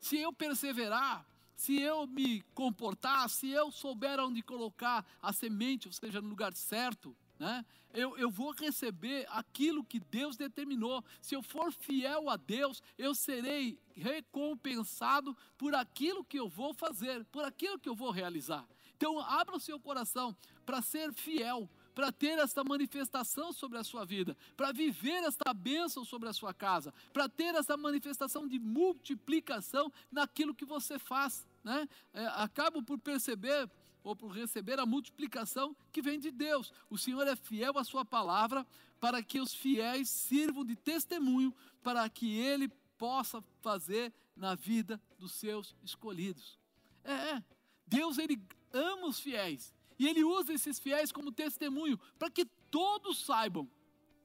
[0.00, 5.92] se eu perseverar, se eu me comportar, se eu souber onde colocar a semente, ou
[5.92, 7.64] seja, no lugar certo, né?
[7.92, 11.04] Eu, eu vou receber aquilo que Deus determinou.
[11.22, 17.24] Se eu for fiel a Deus, eu serei recompensado por aquilo que eu vou fazer,
[17.26, 18.66] por aquilo que eu vou realizar.
[18.96, 24.04] Então, abra o seu coração para ser fiel, para ter esta manifestação sobre a sua
[24.04, 29.92] vida, para viver esta bênção sobre a sua casa, para ter essa manifestação de multiplicação
[30.10, 31.46] naquilo que você faz.
[31.62, 31.88] Né?
[32.12, 33.70] É, acabo por perceber
[34.04, 36.70] ou por receber a multiplicação que vem de Deus.
[36.90, 38.64] O Senhor é fiel à sua palavra
[39.00, 45.32] para que os fiéis sirvam de testemunho para que ele possa fazer na vida dos
[45.32, 46.58] seus escolhidos.
[47.02, 47.44] É, é.
[47.86, 48.40] Deus ele
[48.72, 53.68] ama os fiéis e ele usa esses fiéis como testemunho para que todos saibam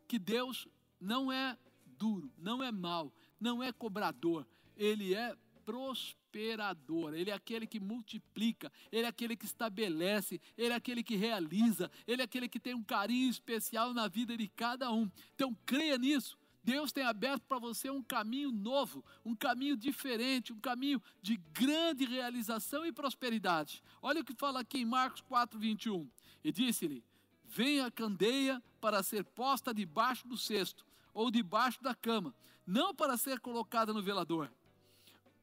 [0.08, 0.68] que Deus
[1.00, 7.68] não é duro, não é mau, não é cobrador, ele é prosperador, ele é aquele
[7.68, 12.48] que multiplica, ele é aquele que estabelece, ele é aquele que realiza, ele é aquele
[12.48, 15.10] que tem um carinho especial na vida de cada um.
[15.36, 16.38] Então creia nisso.
[16.64, 22.06] Deus tem aberto para você um caminho novo, um caminho diferente, um caminho de grande
[22.06, 23.82] realização e prosperidade.
[24.02, 26.08] Olha o que fala aqui em Marcos 4, 21.
[26.44, 27.04] E disse-lhe:
[27.46, 33.18] Venha a candeia para ser posta debaixo do cesto ou debaixo da cama, não para
[33.18, 34.52] ser colocada no velador.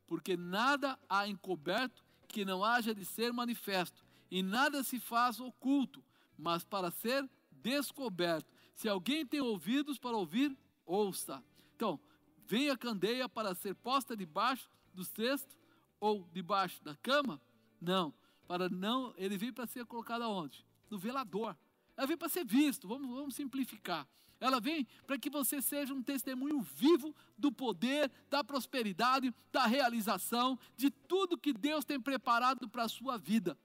[0.06, 6.02] Porque nada há encoberto que não haja de ser manifesto, e nada se faz oculto,
[6.36, 8.52] mas para ser descoberto.
[8.74, 11.42] Se alguém tem ouvidos para ouvir, ouça.
[11.74, 11.98] Então,
[12.46, 15.56] vem a candeia para ser posta debaixo do cesto
[15.98, 17.40] ou debaixo da cama?
[17.80, 18.12] Não,
[18.46, 20.64] para não, ele vem para ser colocado aonde?
[20.90, 21.56] No velador.
[21.96, 24.06] Ela vem para ser visto, vamos, vamos simplificar.
[24.38, 30.59] Ela vem para que você seja um testemunho vivo do poder, da prosperidade, da realização,
[30.77, 33.59] de tudo que Deus tem preparado para a sua vida.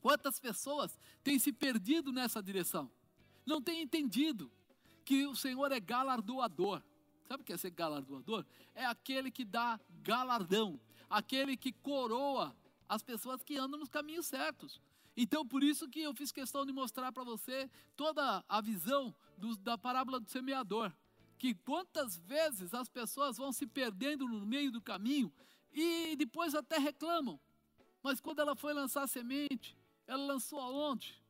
[0.00, 2.90] Quantas pessoas têm se perdido nessa direção?
[3.44, 4.50] Não têm entendido
[5.04, 6.82] que o Senhor é galardoador.
[7.28, 8.44] Sabe o que é ser galardoador?
[8.74, 12.56] É aquele que dá galardão, aquele que coroa
[12.88, 14.80] as pessoas que andam nos caminhos certos.
[15.16, 19.56] Então, por isso que eu fiz questão de mostrar para você toda a visão do,
[19.56, 20.92] da parábola do semeador.
[21.38, 25.32] Que quantas vezes as pessoas vão se perdendo no meio do caminho
[25.72, 27.40] e depois até reclamam.
[28.02, 31.20] Mas quando ela foi lançar a semente, ela lançou aonde?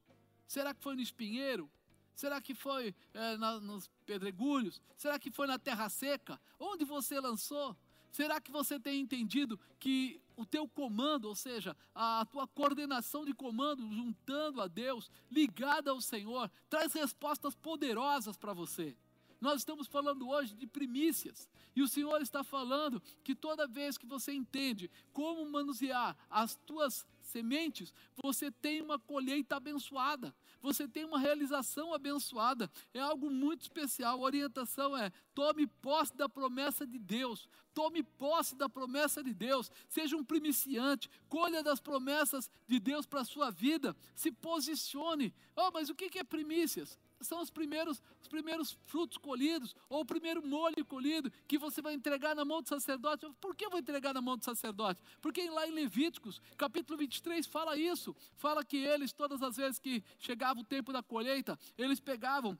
[0.47, 1.71] Será que foi no espinheiro?
[2.15, 4.81] Será que foi é, na, nos pedregulhos?
[4.97, 6.41] Será que foi na terra seca?
[6.59, 7.77] Onde você lançou?
[8.13, 13.33] Será que você tem entendido que o teu comando, ou seja, a tua coordenação de
[13.33, 18.95] comando, juntando a Deus, ligada ao Senhor, traz respostas poderosas para você?
[19.41, 21.49] Nós estamos falando hoje de primícias.
[21.75, 27.05] E o Senhor está falando que toda vez que você entende como manusear as tuas
[27.27, 32.71] sementes, você tem uma colheita abençoada, você tem uma realização abençoada.
[32.95, 34.19] É algo muito especial.
[34.19, 39.71] A orientação é: tome posse da promessa de Deus, tome posse da promessa de Deus,
[39.89, 45.35] seja um primiciante, colha das promessas de Deus para a sua vida, se posicione.
[45.57, 46.99] Oh, mas o que é primícias?
[47.23, 51.95] São os primeiros, os primeiros frutos colhidos, ou o primeiro molho colhido, que você vai
[51.95, 53.27] entregar na mão do sacerdote.
[53.41, 55.01] Por que eu vou entregar na mão do sacerdote?
[55.21, 58.15] Porque lá em Levíticos, capítulo 23, fala isso.
[58.37, 62.59] Fala que eles, todas as vezes que chegava o tempo da colheita, eles pegavam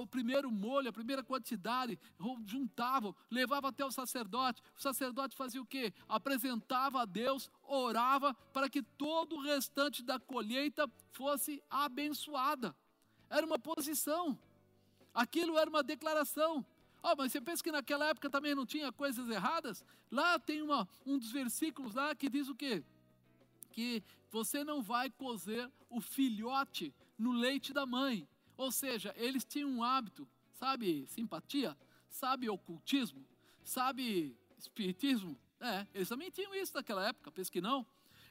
[0.00, 1.98] o primeiro molho, a primeira quantidade,
[2.46, 4.62] juntavam, levavam até o sacerdote.
[4.76, 5.92] O sacerdote fazia o quê?
[6.08, 12.74] Apresentava a Deus, orava para que todo o restante da colheita fosse abençoada
[13.32, 14.38] era uma posição,
[15.14, 16.64] aquilo era uma declaração.
[17.02, 19.82] Oh, mas você pensa que naquela época também não tinha coisas erradas?
[20.10, 22.84] Lá tem uma, um dos versículos lá que diz o quê?
[23.72, 28.28] Que você não vai cozer o filhote no leite da mãe.
[28.54, 31.76] Ou seja, eles tinham um hábito, sabe, simpatia,
[32.10, 33.26] sabe, ocultismo,
[33.64, 35.38] sabe, espiritismo.
[35.58, 37.86] É, eles também tinham isso naquela época, pensa que não.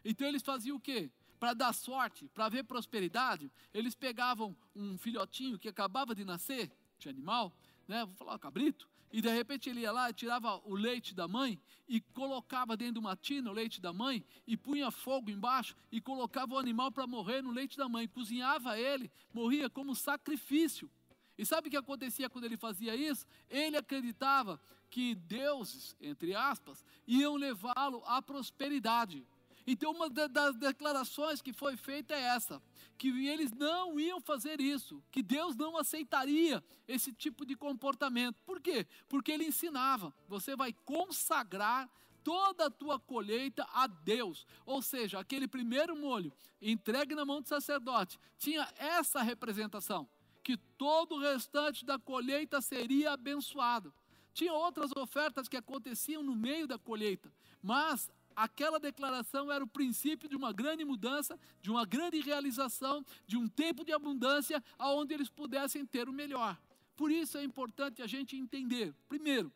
[0.06, 1.10] Então eles faziam o quê?
[1.42, 7.10] Para dar sorte, para ver prosperidade, eles pegavam um filhotinho que acabava de nascer, de
[7.10, 7.52] animal,
[7.88, 11.60] né, vou falar cabrito, e de repente ele ia lá tirava o leite da mãe
[11.90, 16.00] e colocava dentro de uma tina o leite da mãe e punha fogo embaixo e
[16.00, 20.92] colocava o animal para morrer no leite da mãe, cozinhava ele, morria como sacrifício.
[21.40, 23.26] E sabe o que acontecia quando ele fazia isso?
[23.50, 29.26] Ele acreditava que deuses, entre aspas, iam levá-lo à prosperidade.
[29.66, 32.62] Então, uma das declarações que foi feita é essa:
[32.98, 38.42] que eles não iam fazer isso, que Deus não aceitaria esse tipo de comportamento.
[38.46, 38.88] Por quê?
[39.08, 41.90] Porque ele ensinava: você vai consagrar
[42.24, 44.46] toda a tua colheita a Deus.
[44.66, 50.08] Ou seja, aquele primeiro molho entregue na mão do sacerdote tinha essa representação,
[50.44, 53.94] que todo o restante da colheita seria abençoado.
[54.34, 60.30] Tinha outras ofertas que aconteciam no meio da colheita, mas aquela declaração era o princípio
[60.30, 65.30] de uma grande mudança, de uma grande realização, de um tempo de abundância, aonde eles
[65.30, 66.58] pudessem ter o melhor.
[66.96, 69.52] Por isso é importante a gente entender, primeiro,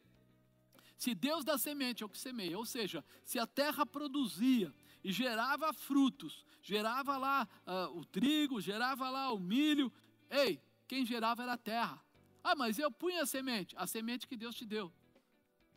[0.97, 4.73] se Deus dá semente ao que semeia, ou seja, se a terra produzia
[5.03, 9.91] e gerava frutos, gerava lá uh, o trigo, gerava lá o milho,
[10.29, 12.01] ei, quem gerava era a terra.
[12.43, 14.91] Ah, mas eu punha a semente, a semente que Deus te deu.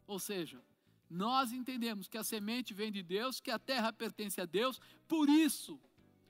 [0.06, 0.62] Ou seja,
[1.10, 5.28] nós entendemos que a semente vem de Deus, que a terra pertence a Deus, por
[5.28, 5.80] isso,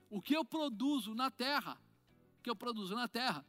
[0.08, 1.78] o que eu produzo na terra,
[2.38, 3.44] o que eu produzo na terra,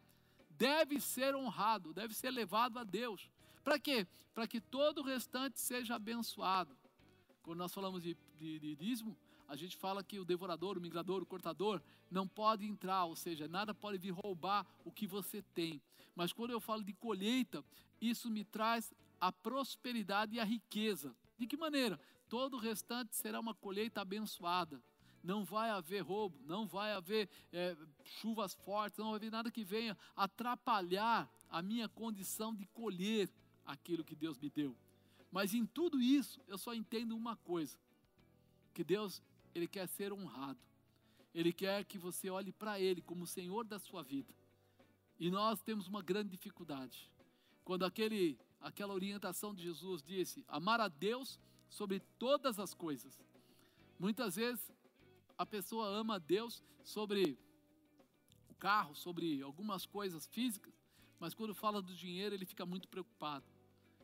[0.49, 3.29] deve ser honrado, deve ser levado a Deus.
[3.63, 4.07] Para quê?
[4.33, 6.75] Para que todo o restante seja abençoado.
[7.43, 9.17] Quando nós falamos de, de, de dízimo,
[9.47, 13.47] a gente fala que o devorador, o migrador, o cortador não pode entrar, ou seja,
[13.47, 15.81] nada pode vir roubar o que você tem.
[16.15, 17.63] Mas quando eu falo de colheita,
[17.99, 21.15] isso me traz a prosperidade e a riqueza.
[21.37, 21.99] De que maneira?
[22.27, 24.81] Todo o restante será uma colheita abençoada.
[25.23, 29.63] Não vai haver roubo, não vai haver é, chuvas fortes, não vai haver nada que
[29.63, 33.29] venha atrapalhar a minha condição de colher
[33.65, 34.77] aquilo que Deus me deu.
[35.31, 37.77] Mas em tudo isso, eu só entendo uma coisa:
[38.73, 39.21] que Deus,
[39.53, 40.59] Ele quer ser honrado.
[41.33, 44.33] Ele quer que você olhe para Ele como o Senhor da sua vida.
[45.19, 47.11] E nós temos uma grande dificuldade.
[47.63, 51.39] Quando aquele aquela orientação de Jesus disse: amar a Deus
[51.69, 53.19] sobre todas as coisas.
[53.97, 54.71] Muitas vezes
[55.37, 57.37] a pessoa ama a Deus sobre
[58.49, 60.73] o carro, sobre algumas coisas físicas,
[61.19, 63.45] mas quando fala do dinheiro ele fica muito preocupado.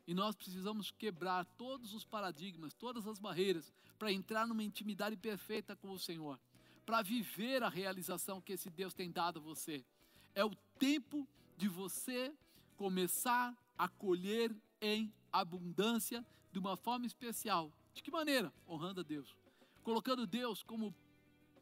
[0.08, 5.76] E nós precisamos quebrar todos os paradigmas, todas as barreiras, para entrar numa intimidade perfeita
[5.76, 6.40] com o Senhor,
[6.86, 9.84] para viver a realização que esse Deus tem dado a você.
[10.36, 11.28] É o tempo
[11.58, 12.36] de você
[12.76, 17.72] começar a colher em abundância de uma forma especial.
[17.94, 18.54] De que maneira?
[18.68, 19.36] Honrando a Deus.
[19.84, 20.96] Colocando Deus como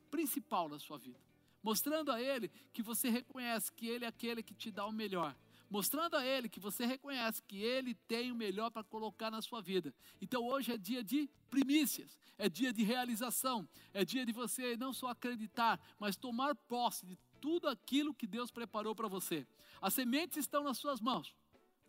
[0.10, 1.20] principal na sua vida.
[1.62, 5.36] Mostrando a Ele que você reconhece que Ele é aquele que te dá o melhor.
[5.70, 9.62] Mostrando a Ele que você reconhece que Ele tem o melhor para colocar na sua
[9.62, 9.94] vida.
[10.22, 14.94] Então hoje é dia de primícias, é dia de realização, é dia de você não
[14.94, 19.48] só acreditar, mas tomar posse de tudo aquilo que Deus preparou para você.
[19.82, 21.34] As sementes estão nas suas mãos.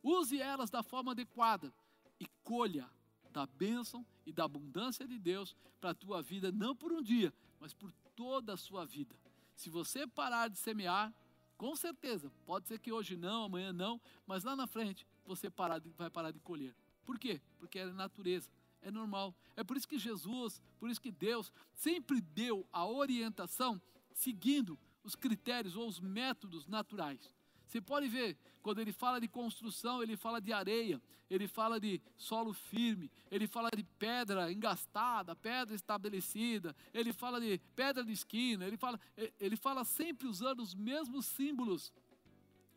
[0.05, 1.73] Use elas da forma adequada
[2.21, 2.89] e colha
[3.31, 7.33] da bênção e da abundância de Deus para a tua vida, não por um dia,
[7.59, 9.19] mas por toda a sua vida.
[9.57, 11.13] Se você parar de semear,
[11.57, 15.79] com certeza, pode ser que hoje não, amanhã não, mas lá na frente você parar
[15.79, 16.77] de, vai parar de colher.
[17.07, 17.41] Por quê?
[17.59, 18.51] Porque é natureza,
[18.83, 19.35] é normal.
[19.57, 23.81] É por isso que Jesus, por isso que Deus sempre deu a orientação
[24.13, 27.33] seguindo os critérios ou os métodos naturais.
[27.67, 32.01] Você pode ver, quando ele fala de construção, ele fala de areia, ele fala de
[32.17, 38.67] solo firme, ele fala de pedra engastada, pedra estabelecida, ele fala de pedra de esquina,
[38.67, 39.01] ele fala,
[39.41, 41.93] ele fala sempre usando os mesmos símbolos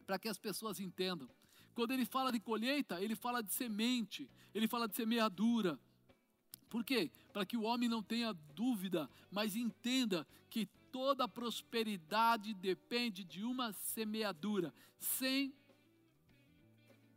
[0.05, 1.29] para que as pessoas entendam.
[1.75, 5.79] Quando ele fala de colheita, ele fala de semente, ele fala de semeadura.
[6.69, 7.11] Por quê?
[7.31, 10.67] Para que o homem não tenha dúvida, mas entenda que
[10.97, 14.73] toda prosperidade depende de uma semeadura.
[14.97, 15.53] Sem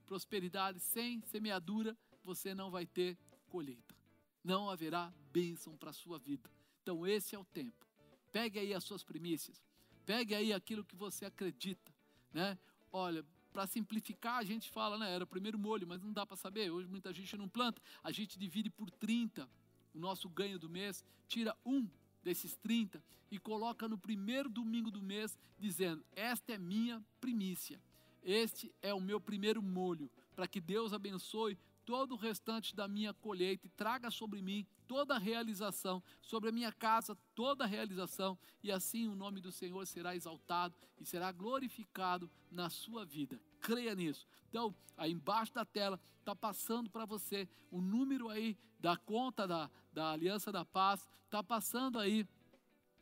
[0.05, 3.17] prosperidade, sem semeadura, você não vai ter
[3.49, 3.97] colheita.
[4.45, 6.51] Não haverá bênção para a sua vida.
[6.83, 7.87] Então, esse é o tempo.
[8.31, 9.65] Pegue aí as suas primícias.
[10.05, 11.91] Pegue aí aquilo que você acredita.
[12.35, 12.59] Né?
[12.93, 15.11] Olha, para simplificar, a gente fala, né?
[15.11, 16.71] Era o primeiro molho, mas não dá para saber.
[16.71, 17.81] Hoje muita gente não planta.
[18.03, 19.49] A gente divide por 30
[19.95, 21.89] o nosso ganho do mês, tira um
[22.23, 27.81] desses 30 e coloca no primeiro domingo do mês, dizendo: Esta é minha primícia,
[28.23, 33.13] este é o meu primeiro molho, para que Deus abençoe todo o restante da minha
[33.13, 38.39] colheita e traga sobre mim toda a realização, sobre a minha casa toda a realização,
[38.63, 43.41] e assim o nome do Senhor será exaltado e será glorificado na sua vida.
[43.61, 44.27] Creia nisso.
[44.49, 49.71] Então, aí embaixo da tela está passando para você o número aí da conta da,
[49.93, 52.27] da Aliança da Paz, está passando aí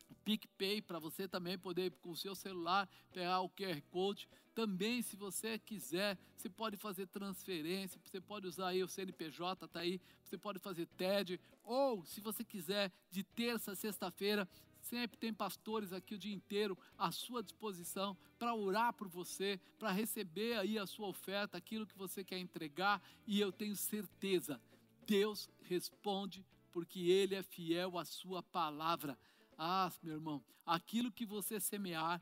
[0.09, 4.27] o PicPay para você também poder com o seu celular pegar o QR Code.
[4.53, 9.79] Também, se você quiser, você pode fazer transferência, você pode usar aí o CNPJ, está
[9.79, 14.47] aí, você pode fazer TED, ou se você quiser, de terça a sexta-feira,
[14.89, 19.91] sempre tem pastores aqui o dia inteiro à sua disposição para orar por você, para
[19.91, 24.59] receber aí a sua oferta, aquilo que você quer entregar, e eu tenho certeza,
[25.05, 29.17] Deus responde porque Ele é fiel à sua palavra.
[29.57, 32.21] Ah, meu irmão, aquilo que você semear,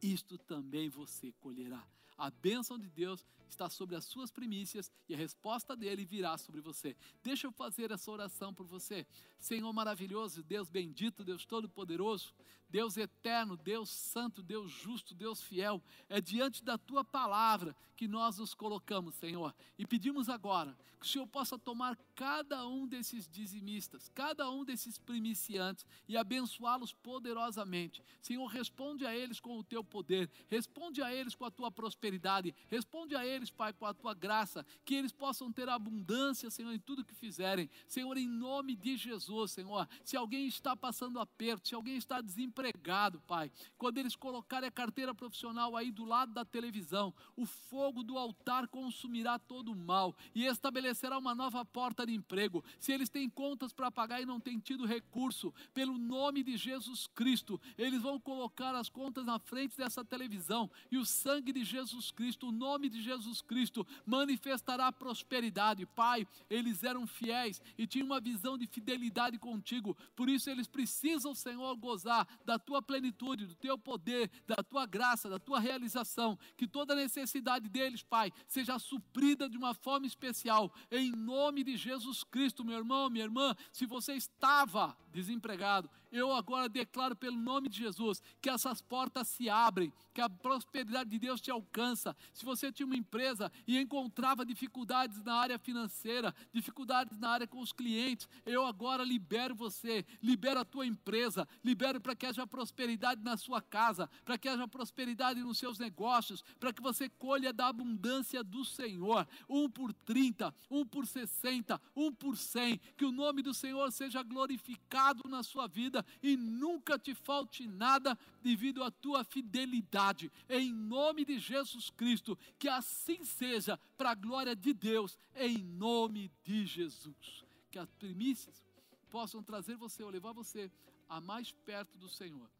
[0.00, 1.86] isto também você colherá.
[2.16, 6.60] A bênção de Deus está sobre as suas primícias e a resposta dele virá sobre
[6.60, 6.96] você.
[7.22, 9.06] Deixa eu fazer essa oração por você.
[9.38, 12.34] Senhor maravilhoso, Deus bendito, Deus todo-poderoso,
[12.68, 18.38] Deus eterno, Deus santo, Deus justo, Deus fiel, é diante da tua palavra que nós
[18.38, 24.10] nos colocamos, Senhor, e pedimos agora que o Senhor possa tomar cada um desses dizimistas,
[24.14, 28.02] cada um desses primiciantes e abençoá-los poderosamente.
[28.22, 32.54] Senhor, responde a eles com o teu poder, responde a eles com a tua prosperidade,
[32.68, 36.78] responde a eles, Pai, com a tua graça, que eles possam ter abundância, Senhor, em
[36.78, 37.68] tudo que fizerem.
[37.86, 43.20] Senhor, em nome de Jesus, Senhor, se alguém está passando aperto, se alguém está desempregado,
[43.26, 48.16] Pai, quando eles colocarem a carteira profissional aí do lado da televisão, o fogo do
[48.16, 52.64] altar consumirá todo o mal e estabelecerá uma nova porta de emprego.
[52.78, 57.06] Se eles têm contas para pagar e não têm tido recurso, pelo nome de Jesus
[57.08, 62.10] Cristo, eles vão colocar as contas na frente dessa televisão e o sangue de Jesus
[62.10, 65.86] Cristo, o nome de Jesus Cristo manifestará prosperidade.
[65.86, 71.34] Pai, eles eram fiéis e tinham uma visão de fidelidade contigo, por isso eles precisam,
[71.34, 76.66] Senhor, gozar da tua plenitude, do teu poder, da tua graça, da tua realização, que
[76.66, 81.95] toda necessidade deles, Pai, seja suprida de uma forma especial, em nome de Jesus
[82.30, 83.54] Cristo, meu irmão, minha irmã.
[83.72, 89.48] Se você estava desempregado, eu agora declaro pelo nome de Jesus que essas portas se
[89.48, 92.16] abrem, que a prosperidade de Deus te alcança.
[92.32, 97.60] Se você tinha uma empresa e encontrava dificuldades na área financeira, dificuldades na área com
[97.60, 103.22] os clientes, eu agora libero você, libero a tua empresa, libero para que haja prosperidade
[103.22, 107.68] na sua casa, para que haja prosperidade nos seus negócios, para que você colha da
[107.68, 109.26] abundância do Senhor.
[109.48, 114.22] Um por 30, um por 60, um por 100, que o nome do Senhor seja
[114.22, 120.30] glorificado na sua vida e nunca te falte nada devido à tua fidelidade.
[120.48, 126.30] Em nome de Jesus Cristo, que assim seja, para a glória de Deus, em nome
[126.44, 127.44] de Jesus.
[127.70, 128.64] Que as primícias
[129.10, 130.70] possam trazer você ou levar você
[131.08, 132.50] a mais perto do Senhor.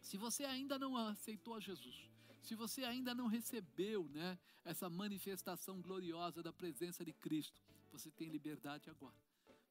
[0.00, 2.08] Se você ainda não aceitou a Jesus,
[2.42, 7.60] se você ainda não recebeu né, essa manifestação gloriosa da presença de Cristo,
[7.98, 9.16] você tem liberdade agora.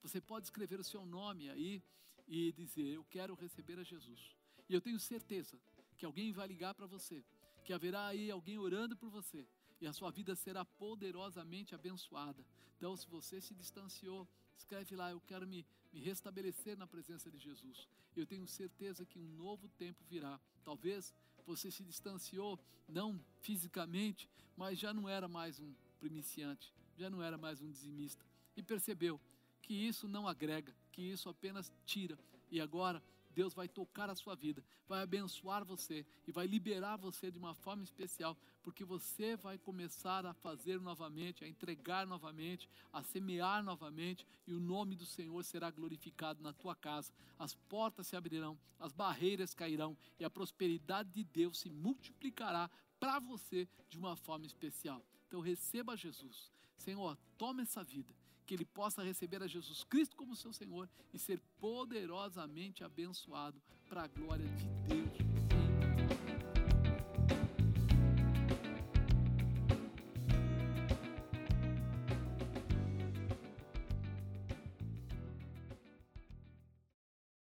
[0.02, 1.84] Você pode escrever o seu nome aí
[2.28, 4.36] e dizer: Eu quero receber a Jesus.
[4.70, 5.60] E eu tenho certeza
[5.98, 7.24] que alguém vai ligar para você,
[7.64, 9.48] que haverá aí alguém orando por você
[9.80, 12.46] e a sua vida será poderosamente abençoada.
[12.78, 17.38] Então, se você se distanciou, escreve lá: Eu quero me, me restabelecer na presença de
[17.38, 17.88] Jesus.
[18.16, 20.40] Eu tenho certeza que um novo tempo virá.
[20.64, 21.14] Talvez
[21.46, 27.38] você se distanciou, não fisicamente, mas já não era mais um primiciante, já não era
[27.38, 28.26] mais um dizimista.
[28.56, 29.20] E percebeu
[29.62, 32.18] que isso não agrega, que isso apenas tira.
[32.50, 33.02] E agora
[33.38, 37.54] Deus vai tocar a sua vida, vai abençoar você e vai liberar você de uma
[37.54, 44.26] forma especial, porque você vai começar a fazer novamente, a entregar novamente, a semear novamente,
[44.48, 47.14] e o nome do Senhor será glorificado na tua casa.
[47.38, 53.20] As portas se abrirão, as barreiras cairão e a prosperidade de Deus se multiplicará para
[53.20, 55.06] você de uma forma especial.
[55.28, 56.57] Então receba Jesus.
[56.78, 58.14] Senhor, toma essa vida
[58.46, 64.04] que ele possa receber a Jesus Cristo como seu Senhor e ser poderosamente abençoado para
[64.04, 65.37] a glória de Deus.